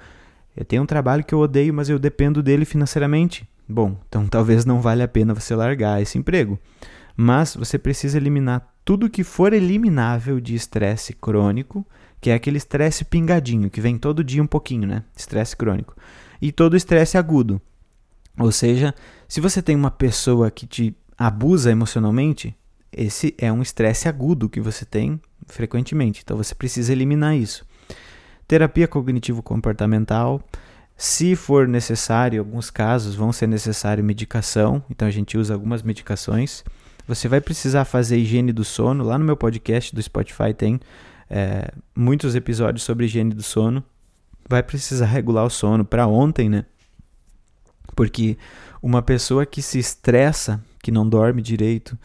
eu 0.57 0.65
tenho 0.65 0.83
um 0.83 0.87
trabalho 0.87 1.23
que 1.23 1.35
eu 1.35 1.39
odeio, 1.39 1.75
mas 1.75 1.91
eu 1.91 1.99
dependo 1.99 2.43
dele 2.43 2.65
financeiramente. 2.65 3.47
Bom, 3.69 3.97
então 4.09 4.27
talvez 4.27 4.65
não 4.65 4.81
valha 4.81 5.05
a 5.05 5.09
pena 5.09 5.35
você 5.35 5.55
largar 5.55 6.01
esse 6.03 6.19
emprego. 6.19 6.59
Mas 7.17 7.55
você 7.55 7.79
precisa 7.79 8.17
eliminar 8.17 8.75
tudo 8.85 9.11
que 9.11 9.23
for 9.23 9.53
eliminável 9.53 10.41
de 10.41 10.55
estresse 10.55 11.13
crônico, 11.13 11.87
que 12.21 12.31
é 12.31 12.35
aquele 12.35 12.57
estresse 12.57 13.05
pingadinho, 13.05 13.71
que 13.71 13.81
vem 13.81 13.99
todo 13.99 14.25
dia 14.25 14.43
um 14.43 14.47
pouquinho, 14.47 14.87
né? 14.87 15.05
Estresse 15.17 15.57
crônico. 15.57 15.97
E 16.41 16.51
todo 16.51 16.77
estresse 16.77 17.19
agudo. 17.19 17.61
Ou 18.39 18.51
seja, 18.51 18.95
se 19.29 19.41
você 19.41 19.61
tem 19.61 19.77
uma 19.77 19.91
pessoa 19.91 20.51
que 20.51 20.67
te 20.67 20.97
abusa 21.19 21.71
emocionalmente, 21.71 22.57
esse 22.93 23.35
é 23.39 23.53
um 23.53 23.63
estresse 23.63 24.09
agudo 24.09 24.49
que 24.49 24.61
você 24.61 24.85
tem 24.85 25.21
frequentemente. 25.47 26.23
Então 26.25 26.37
você 26.37 26.55
precisa 26.55 26.93
eliminar 26.93 27.37
isso. 27.37 27.65
Terapia 28.47 28.89
cognitivo-comportamental. 28.89 30.43
Se 31.03 31.35
for 31.35 31.67
necessário, 31.67 32.37
em 32.37 32.39
alguns 32.39 32.71
casos 32.71 33.17
vão 33.17 33.33
ser 33.33 33.49
necessário 33.49 34.05
medicação, 34.05 34.81
então 34.89 35.09
a 35.09 35.11
gente 35.11 35.37
usa 35.37 35.53
algumas 35.53 35.83
medicações. 35.83 36.63
Você 37.09 37.27
vai 37.27 37.41
precisar 37.41 37.85
fazer 37.85 38.19
higiene 38.19 38.53
do 38.53 38.63
sono. 38.63 39.03
Lá 39.03 39.19
no 39.19 39.25
meu 39.25 39.37
podcast 39.37 39.93
do 39.93 40.01
Spotify 40.01 40.55
tem 40.57 40.79
é, 41.29 41.73
muitos 41.93 42.37
episódios 42.37 42.85
sobre 42.85 43.07
higiene 43.07 43.35
do 43.35 43.43
sono. 43.43 43.83
Vai 44.49 44.63
precisar 44.63 45.07
regular 45.07 45.45
o 45.45 45.51
sono 45.51 45.85
para 45.85 46.07
ontem, 46.07 46.49
né? 46.49 46.67
Porque 47.97 48.39
uma 48.81 49.03
pessoa 49.03 49.45
que 49.45 49.61
se 49.61 49.81
estressa, 49.81 50.63
que 50.81 50.93
não 50.93 51.09
dorme 51.09 51.43
direito, 51.43 51.99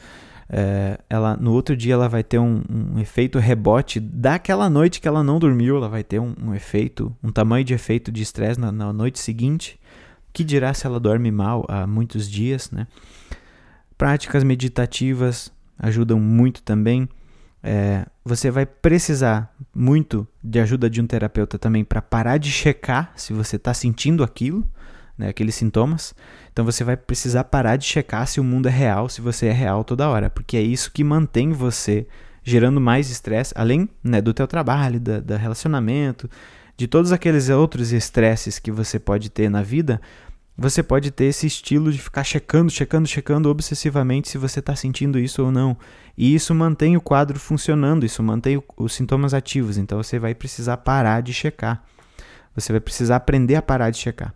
é, 0.49 0.97
ela 1.09 1.35
no 1.35 1.51
outro 1.51 1.75
dia 1.75 1.93
ela 1.93 2.07
vai 2.07 2.23
ter 2.23 2.39
um, 2.39 2.63
um, 2.69 2.99
efeito 2.99 3.37
rebote 3.37 3.99
daquela 3.99 4.69
noite 4.69 5.01
que 5.01 5.07
ela 5.07 5.23
não 5.23 5.39
dormiu, 5.39 5.75
ela 5.75 5.89
vai 5.89 6.03
ter 6.03 6.19
um, 6.19 6.33
um 6.41 6.55
efeito, 6.55 7.15
um 7.21 7.31
tamanho 7.31 7.65
de 7.65 7.73
efeito 7.73 8.11
de 8.11 8.21
estresse 8.21 8.59
na, 8.59 8.71
na, 8.71 8.93
noite 8.93 9.19
seguinte, 9.19 9.79
que 10.31 10.43
dirá 10.43 10.73
se 10.73 10.85
ela 10.85 10.99
dorme 10.99 11.31
mal 11.31 11.65
há 11.67 11.85
muitos 11.85 12.29
dias, 12.29 12.71
né? 12.71 12.87
Práticas 13.97 14.43
meditativas 14.43 15.51
ajudam 15.77 16.19
muito 16.19 16.61
também. 16.61 17.09
É, 17.61 18.05
você 18.23 18.49
vai 18.51 18.65
precisar 18.65 19.53
muito 19.75 20.25
de 20.41 20.59
ajuda 20.59 20.89
de 20.89 21.01
um 21.01 21.07
terapeuta 21.07 21.57
também 21.57 21.83
para 21.83 22.01
parar 22.01 22.37
de 22.37 22.51
checar 22.51 23.11
se 23.15 23.33
você 23.33 23.55
está 23.55 23.73
sentindo 23.73 24.23
aquilo, 24.23 24.65
né, 25.17 25.29
aqueles 25.29 25.55
sintomas. 25.55 26.13
Então 26.51 26.63
você 26.63 26.83
vai 26.83 26.95
precisar 26.95 27.45
parar 27.45 27.75
de 27.75 27.85
checar 27.85 28.27
se 28.27 28.39
o 28.39 28.43
mundo 28.43 28.67
é 28.67 28.71
real, 28.71 29.09
se 29.09 29.21
você 29.21 29.47
é 29.47 29.51
real 29.51 29.83
toda 29.83 30.09
hora, 30.09 30.29
porque 30.29 30.57
é 30.57 30.61
isso 30.61 30.91
que 30.91 31.03
mantém 31.03 31.51
você 31.51 32.05
gerando 32.43 32.79
mais 32.79 33.09
estresse, 33.09 33.53
além 33.57 33.89
né, 34.03 34.21
do 34.21 34.33
teu 34.33 34.47
trabalho, 34.47 34.99
da, 34.99 35.19
da 35.19 35.35
relacionamento, 35.35 36.29
de 36.77 36.87
todos 36.87 37.11
aqueles 37.11 37.49
outros 37.49 37.91
estresses 37.91 38.59
que 38.59 38.71
você 38.71 38.99
pode 38.99 39.29
ter 39.29 39.49
na 39.49 39.61
vida, 39.61 39.99
você 40.57 40.81
pode 40.81 41.11
ter 41.11 41.25
esse 41.25 41.45
estilo 41.45 41.91
de 41.91 41.99
ficar 41.99 42.23
checando, 42.23 42.71
checando, 42.71 43.07
checando 43.07 43.49
obsessivamente 43.49 44.27
se 44.27 44.37
você 44.37 44.59
está 44.59 44.75
sentindo 44.75 45.19
isso 45.19 45.43
ou 45.43 45.51
não. 45.51 45.77
E 46.17 46.33
isso 46.33 46.55
mantém 46.55 46.97
o 46.97 47.01
quadro 47.01 47.39
funcionando, 47.39 48.05
isso 48.05 48.23
mantém 48.23 48.61
os 48.75 48.93
sintomas 48.93 49.35
ativos. 49.35 49.77
Então 49.77 50.01
você 50.01 50.17
vai 50.17 50.33
precisar 50.33 50.77
parar 50.77 51.21
de 51.21 51.31
checar. 51.31 51.83
Você 52.55 52.73
vai 52.73 52.79
precisar 52.79 53.17
aprender 53.17 53.55
a 53.55 53.61
parar 53.61 53.91
de 53.91 53.97
checar. 53.97 54.33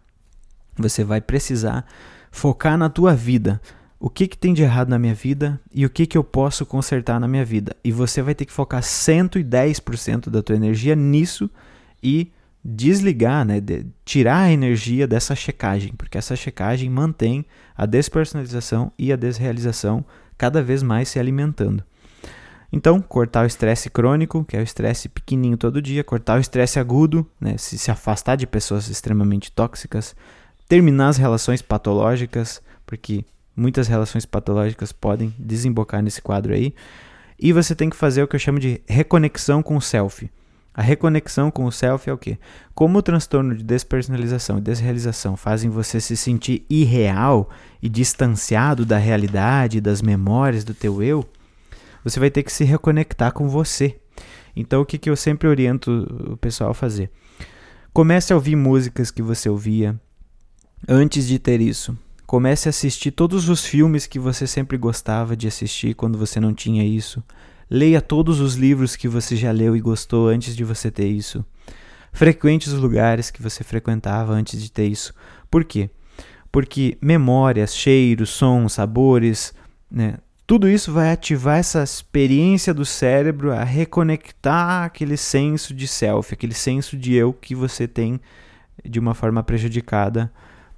Você 0.81 1.03
vai 1.03 1.21
precisar 1.21 1.85
focar 2.31 2.77
na 2.77 2.89
tua 2.89 3.15
vida. 3.15 3.61
O 3.99 4.09
que, 4.09 4.27
que 4.27 4.37
tem 4.37 4.53
de 4.53 4.63
errado 4.63 4.89
na 4.89 4.97
minha 4.97 5.13
vida 5.13 5.59
e 5.71 5.85
o 5.85 5.89
que, 5.89 6.07
que 6.07 6.17
eu 6.17 6.23
posso 6.23 6.65
consertar 6.65 7.19
na 7.19 7.27
minha 7.27 7.45
vida. 7.45 7.75
E 7.83 7.91
você 7.91 8.21
vai 8.21 8.33
ter 8.33 8.45
que 8.45 8.51
focar 8.51 8.81
110% 8.81 10.29
da 10.29 10.41
tua 10.41 10.55
energia 10.55 10.95
nisso 10.95 11.49
e 12.01 12.31
desligar, 12.63 13.45
né, 13.45 13.59
de, 13.59 13.85
tirar 14.05 14.43
a 14.43 14.51
energia 14.51 15.07
dessa 15.07 15.35
checagem, 15.35 15.93
porque 15.93 16.17
essa 16.17 16.35
checagem 16.35 16.89
mantém 16.89 17.45
a 17.75 17.85
despersonalização 17.85 18.91
e 18.97 19.11
a 19.11 19.15
desrealização 19.15 20.05
cada 20.37 20.61
vez 20.61 20.83
mais 20.83 21.09
se 21.09 21.19
alimentando. 21.19 21.83
Então, 22.71 23.01
cortar 23.01 23.43
o 23.43 23.47
estresse 23.47 23.89
crônico, 23.89 24.45
que 24.45 24.55
é 24.55 24.59
o 24.59 24.63
estresse 24.63 25.09
pequenininho 25.09 25.57
todo 25.57 25.81
dia, 25.81 26.03
cortar 26.03 26.37
o 26.37 26.41
estresse 26.41 26.79
agudo, 26.79 27.27
né, 27.39 27.57
se, 27.57 27.77
se 27.77 27.91
afastar 27.91 28.37
de 28.37 28.47
pessoas 28.47 28.87
extremamente 28.87 29.51
tóxicas, 29.51 30.15
terminar 30.71 31.09
as 31.09 31.17
relações 31.17 31.61
patológicas, 31.61 32.61
porque 32.85 33.25
muitas 33.53 33.89
relações 33.89 34.25
patológicas 34.25 34.93
podem 34.93 35.35
desembocar 35.37 36.01
nesse 36.01 36.21
quadro 36.21 36.53
aí. 36.53 36.73
E 37.37 37.51
você 37.51 37.75
tem 37.75 37.89
que 37.89 37.95
fazer 37.97 38.23
o 38.23 38.27
que 38.27 38.37
eu 38.37 38.39
chamo 38.39 38.57
de 38.57 38.79
reconexão 38.87 39.61
com 39.61 39.75
o 39.75 39.81
self. 39.81 40.31
A 40.73 40.81
reconexão 40.81 41.51
com 41.51 41.65
o 41.65 41.71
self 41.73 42.09
é 42.09 42.13
o 42.13 42.17
quê? 42.17 42.37
Como 42.73 42.97
o 42.97 43.01
transtorno 43.01 43.53
de 43.53 43.65
despersonalização 43.65 44.59
e 44.59 44.61
desrealização 44.61 45.35
fazem 45.35 45.69
você 45.69 45.99
se 45.99 46.15
sentir 46.15 46.65
irreal 46.69 47.49
e 47.81 47.89
distanciado 47.89 48.85
da 48.85 48.97
realidade, 48.97 49.81
das 49.81 50.01
memórias 50.01 50.63
do 50.63 50.73
teu 50.73 51.03
eu, 51.03 51.29
você 52.01 52.17
vai 52.17 52.31
ter 52.31 52.43
que 52.43 52.53
se 52.53 52.63
reconectar 52.63 53.33
com 53.33 53.49
você. 53.49 53.99
Então 54.55 54.79
o 54.79 54.85
que, 54.85 54.97
que 54.97 55.09
eu 55.09 55.17
sempre 55.17 55.49
oriento 55.49 56.07
o 56.31 56.37
pessoal 56.37 56.69
a 56.69 56.73
fazer? 56.73 57.11
Comece 57.91 58.31
a 58.31 58.37
ouvir 58.37 58.55
músicas 58.55 59.11
que 59.11 59.21
você 59.21 59.49
ouvia, 59.49 59.99
Antes 60.87 61.27
de 61.27 61.37
ter 61.37 61.61
isso, 61.61 61.97
comece 62.25 62.67
a 62.67 62.71
assistir 62.71 63.11
todos 63.11 63.49
os 63.49 63.63
filmes 63.63 64.07
que 64.07 64.17
você 64.17 64.47
sempre 64.47 64.77
gostava 64.77 65.37
de 65.37 65.47
assistir 65.47 65.93
quando 65.93 66.17
você 66.17 66.39
não 66.39 66.53
tinha 66.53 66.83
isso. 66.83 67.23
Leia 67.69 68.01
todos 68.01 68.39
os 68.39 68.55
livros 68.55 68.95
que 68.95 69.07
você 69.07 69.35
já 69.35 69.51
leu 69.51 69.75
e 69.75 69.79
gostou 69.79 70.27
antes 70.27 70.55
de 70.55 70.63
você 70.63 70.89
ter 70.89 71.07
isso. 71.07 71.45
Frequente 72.11 72.67
os 72.67 72.73
lugares 72.73 73.29
que 73.29 73.41
você 73.41 73.63
frequentava 73.63 74.33
antes 74.33 74.61
de 74.61 74.71
ter 74.71 74.87
isso. 74.87 75.13
Por 75.51 75.63
quê? 75.63 75.89
Porque 76.51 76.97
memórias, 76.99 77.75
cheiros, 77.75 78.31
sons, 78.31 78.73
sabores, 78.73 79.53
né, 79.89 80.17
tudo 80.47 80.67
isso 80.67 80.91
vai 80.91 81.11
ativar 81.11 81.59
essa 81.59 81.83
experiência 81.83 82.73
do 82.73 82.83
cérebro 82.83 83.53
a 83.53 83.63
reconectar 83.63 84.83
aquele 84.83 85.15
senso 85.15 85.73
de 85.73 85.87
self, 85.87 86.33
aquele 86.33 86.55
senso 86.55 86.97
de 86.97 87.13
eu 87.13 87.31
que 87.31 87.53
você 87.53 87.87
tem 87.87 88.19
de 88.83 88.99
uma 88.99 89.13
forma 89.13 89.43
prejudicada 89.43 90.29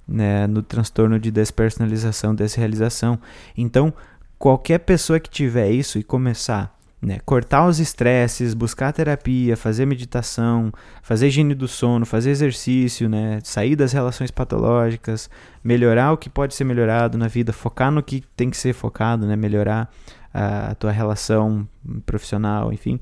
né, 0.06 0.46
no 0.46 0.62
transtorno 0.62 1.18
de 1.18 1.30
despersonalização, 1.30 2.34
desrealização. 2.34 3.18
Então, 3.56 3.92
qualquer 4.38 4.78
pessoa 4.78 5.20
que 5.20 5.30
tiver 5.30 5.70
isso 5.70 5.98
e 5.98 6.02
começar 6.02 6.74
né, 7.04 7.18
cortar 7.24 7.66
os 7.66 7.78
estresses, 7.78 8.54
buscar 8.54 8.92
terapia, 8.92 9.56
fazer 9.56 9.84
meditação, 9.84 10.72
fazer 11.02 11.28
higiene 11.28 11.54
do 11.54 11.68
sono, 11.68 12.06
fazer 12.06 12.30
exercício, 12.30 13.08
né, 13.08 13.40
sair 13.44 13.76
das 13.76 13.92
relações 13.92 14.30
patológicas, 14.30 15.28
melhorar 15.62 16.12
o 16.12 16.16
que 16.16 16.30
pode 16.30 16.54
ser 16.54 16.64
melhorado 16.64 17.18
na 17.18 17.28
vida, 17.28 17.52
focar 17.52 17.92
no 17.92 18.02
que 18.02 18.24
tem 18.34 18.48
que 18.48 18.56
ser 18.56 18.72
focado, 18.72 19.26
né, 19.26 19.36
melhorar 19.36 19.92
a, 20.32 20.74
tua 20.76 20.90
relação 20.90 21.68
profissional, 22.06 22.72
enfim. 22.72 22.98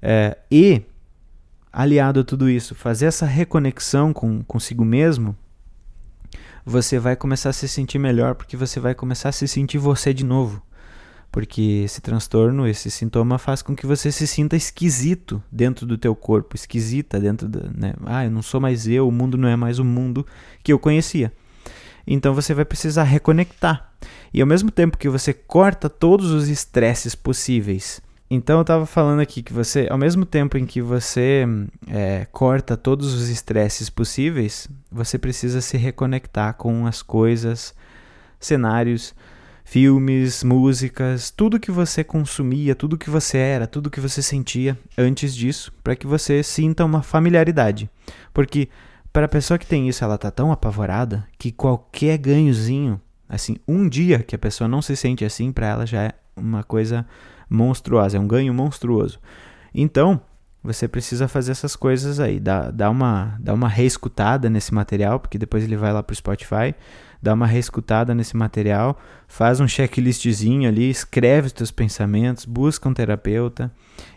É, 0.00 0.38
e, 0.50 0.82
aliado 1.72 2.20
a 2.20 2.24
tudo 2.24 2.48
isso, 2.48 2.74
fazer 2.74 3.06
essa 3.06 3.26
reconexão 3.26 4.12
com 4.12 4.44
consigo 4.44 4.84
mesmo, 4.84 5.36
você 6.64 6.98
vai 6.98 7.16
começar 7.16 7.50
a 7.50 7.52
se 7.52 7.68
sentir 7.68 7.98
melhor 7.98 8.34
porque 8.34 8.56
você 8.56 8.78
vai 8.80 8.94
começar 8.94 9.30
a 9.30 9.32
se 9.32 9.46
sentir 9.48 9.78
você 9.78 10.12
de 10.12 10.24
novo. 10.24 10.62
Porque 11.32 11.82
esse 11.84 12.00
transtorno, 12.00 12.66
esse 12.66 12.90
sintoma 12.90 13.38
faz 13.38 13.62
com 13.62 13.74
que 13.74 13.86
você 13.86 14.10
se 14.10 14.26
sinta 14.26 14.56
esquisito 14.56 15.40
dentro 15.50 15.86
do 15.86 15.96
teu 15.96 16.14
corpo, 16.14 16.56
esquisita 16.56 17.20
dentro 17.20 17.48
da, 17.48 17.70
né? 17.72 17.94
Ah, 18.04 18.24
eu 18.24 18.30
não 18.30 18.42
sou 18.42 18.60
mais 18.60 18.88
eu, 18.88 19.06
o 19.06 19.12
mundo 19.12 19.38
não 19.38 19.48
é 19.48 19.54
mais 19.54 19.78
o 19.78 19.84
mundo 19.84 20.26
que 20.62 20.72
eu 20.72 20.78
conhecia. 20.78 21.32
Então 22.04 22.34
você 22.34 22.52
vai 22.52 22.64
precisar 22.64 23.04
reconectar. 23.04 23.92
E 24.34 24.40
ao 24.40 24.46
mesmo 24.46 24.70
tempo 24.72 24.98
que 24.98 25.08
você 25.08 25.32
corta 25.32 25.88
todos 25.88 26.32
os 26.32 26.48
estresses 26.48 27.14
possíveis 27.14 28.02
então 28.30 28.58
eu 28.58 28.62
estava 28.62 28.86
falando 28.86 29.18
aqui 29.18 29.42
que 29.42 29.52
você, 29.52 29.88
ao 29.90 29.98
mesmo 29.98 30.24
tempo 30.24 30.56
em 30.56 30.64
que 30.64 30.80
você 30.80 31.44
é, 31.88 32.26
corta 32.30 32.76
todos 32.76 33.12
os 33.12 33.28
estresses 33.28 33.90
possíveis, 33.90 34.68
você 34.90 35.18
precisa 35.18 35.60
se 35.60 35.76
reconectar 35.76 36.54
com 36.54 36.86
as 36.86 37.02
coisas, 37.02 37.74
cenários, 38.38 39.12
filmes, 39.64 40.44
músicas, 40.44 41.30
tudo 41.30 41.58
que 41.58 41.72
você 41.72 42.04
consumia, 42.04 42.74
tudo 42.74 42.96
que 42.96 43.10
você 43.10 43.38
era, 43.38 43.66
tudo 43.66 43.90
que 43.90 44.00
você 44.00 44.22
sentia 44.22 44.78
antes 44.96 45.34
disso, 45.34 45.72
para 45.82 45.96
que 45.96 46.06
você 46.06 46.42
sinta 46.42 46.84
uma 46.84 47.02
familiaridade. 47.02 47.90
Porque 48.32 48.68
para 49.12 49.26
a 49.26 49.28
pessoa 49.28 49.58
que 49.58 49.66
tem 49.66 49.88
isso, 49.88 50.04
ela 50.04 50.16
tá 50.16 50.30
tão 50.30 50.52
apavorada 50.52 51.26
que 51.36 51.50
qualquer 51.50 52.16
ganhozinho, 52.16 53.00
assim, 53.28 53.56
um 53.66 53.88
dia 53.88 54.20
que 54.20 54.36
a 54.36 54.38
pessoa 54.38 54.68
não 54.68 54.80
se 54.80 54.94
sente 54.94 55.24
assim, 55.24 55.50
para 55.50 55.66
ela 55.66 55.86
já 55.86 56.02
é 56.04 56.12
uma 56.36 56.62
coisa 56.62 57.06
monstruosa, 57.48 58.16
é 58.16 58.20
um 58.20 58.26
ganho 58.26 58.54
monstruoso. 58.54 59.18
Então, 59.74 60.20
você 60.62 60.86
precisa 60.86 61.26
fazer 61.26 61.52
essas 61.52 61.74
coisas 61.74 62.20
aí, 62.20 62.38
dá, 62.38 62.70
dá, 62.70 62.90
uma, 62.90 63.36
dá 63.40 63.54
uma 63.54 63.68
reescutada 63.68 64.50
nesse 64.50 64.74
material, 64.74 65.18
porque 65.18 65.38
depois 65.38 65.64
ele 65.64 65.76
vai 65.76 65.92
lá 65.92 66.02
para 66.02 66.12
o 66.12 66.16
Spotify, 66.16 66.74
dá 67.22 67.32
uma 67.32 67.46
reescutada 67.46 68.14
nesse 68.14 68.36
material, 68.36 68.98
faz 69.26 69.58
um 69.60 69.66
checklistzinho 69.66 70.68
ali, 70.68 70.90
escreve 70.90 71.46
os 71.46 71.52
teus 71.52 71.70
pensamentos, 71.70 72.44
busca 72.44 72.88
um 72.88 72.94
terapeuta 72.94 73.72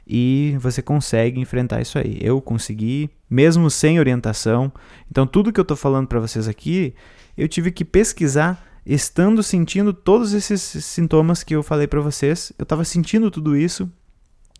e 0.05 0.57
você 0.59 0.81
consegue 0.81 1.39
enfrentar 1.39 1.81
isso 1.81 1.97
aí. 1.97 2.17
Eu 2.21 2.41
consegui, 2.41 3.09
mesmo 3.29 3.69
sem 3.69 3.99
orientação. 3.99 4.71
Então, 5.09 5.25
tudo 5.25 5.51
que 5.51 5.59
eu 5.59 5.63
estou 5.63 5.77
falando 5.77 6.07
para 6.07 6.19
vocês 6.19 6.47
aqui, 6.47 6.93
eu 7.37 7.47
tive 7.47 7.71
que 7.71 7.85
pesquisar 7.85 8.72
estando 8.85 9.41
sentindo 9.41 9.93
todos 9.93 10.33
esses 10.33 10.61
sintomas 10.61 11.43
que 11.43 11.55
eu 11.55 11.63
falei 11.63 11.87
para 11.87 12.01
vocês, 12.01 12.51
eu 12.57 12.63
estava 12.63 12.83
sentindo 12.83 13.31
tudo 13.31 13.55
isso 13.55 13.89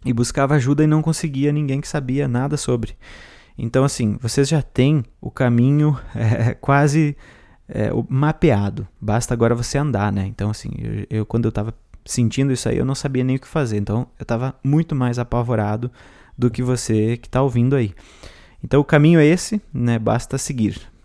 e 0.05 0.13
buscava 0.13 0.55
ajuda 0.55 0.83
e 0.83 0.87
não 0.87 1.01
conseguia 1.01 1.51
ninguém 1.51 1.81
que 1.81 1.87
sabia 1.87 2.27
nada 2.27 2.57
sobre. 2.57 2.95
Então, 3.57 3.83
assim, 3.83 4.17
vocês 4.21 4.47
já 4.47 4.61
têm 4.61 5.03
o 5.21 5.29
caminho 5.29 5.97
é, 6.15 6.53
quase 6.55 7.15
é, 7.67 7.89
mapeado. 8.09 8.87
Basta 8.99 9.33
agora 9.33 9.55
você 9.55 9.77
andar, 9.77 10.11
né? 10.11 10.25
Então, 10.25 10.49
assim, 10.49 10.69
eu, 10.77 11.19
eu 11.19 11.25
quando 11.25 11.45
eu 11.45 11.49
estava 11.49 11.73
sentindo 12.05 12.51
isso 12.51 12.67
aí, 12.67 12.77
eu 12.77 12.85
não 12.85 12.95
sabia 12.95 13.23
nem 13.23 13.35
o 13.35 13.39
que 13.39 13.47
fazer. 13.47 13.77
Então, 13.77 14.07
eu 14.19 14.23
estava 14.23 14.55
muito 14.63 14.95
mais 14.95 15.19
apavorado 15.19 15.91
do 16.37 16.49
que 16.49 16.63
você 16.63 17.17
que 17.17 17.27
está 17.27 17.41
ouvindo 17.41 17.75
aí. 17.75 17.93
Então, 18.63 18.79
o 18.79 18.85
caminho 18.85 19.19
é 19.19 19.25
esse, 19.25 19.61
né? 19.73 19.99
Basta 19.99 20.37
seguir. 20.37 20.92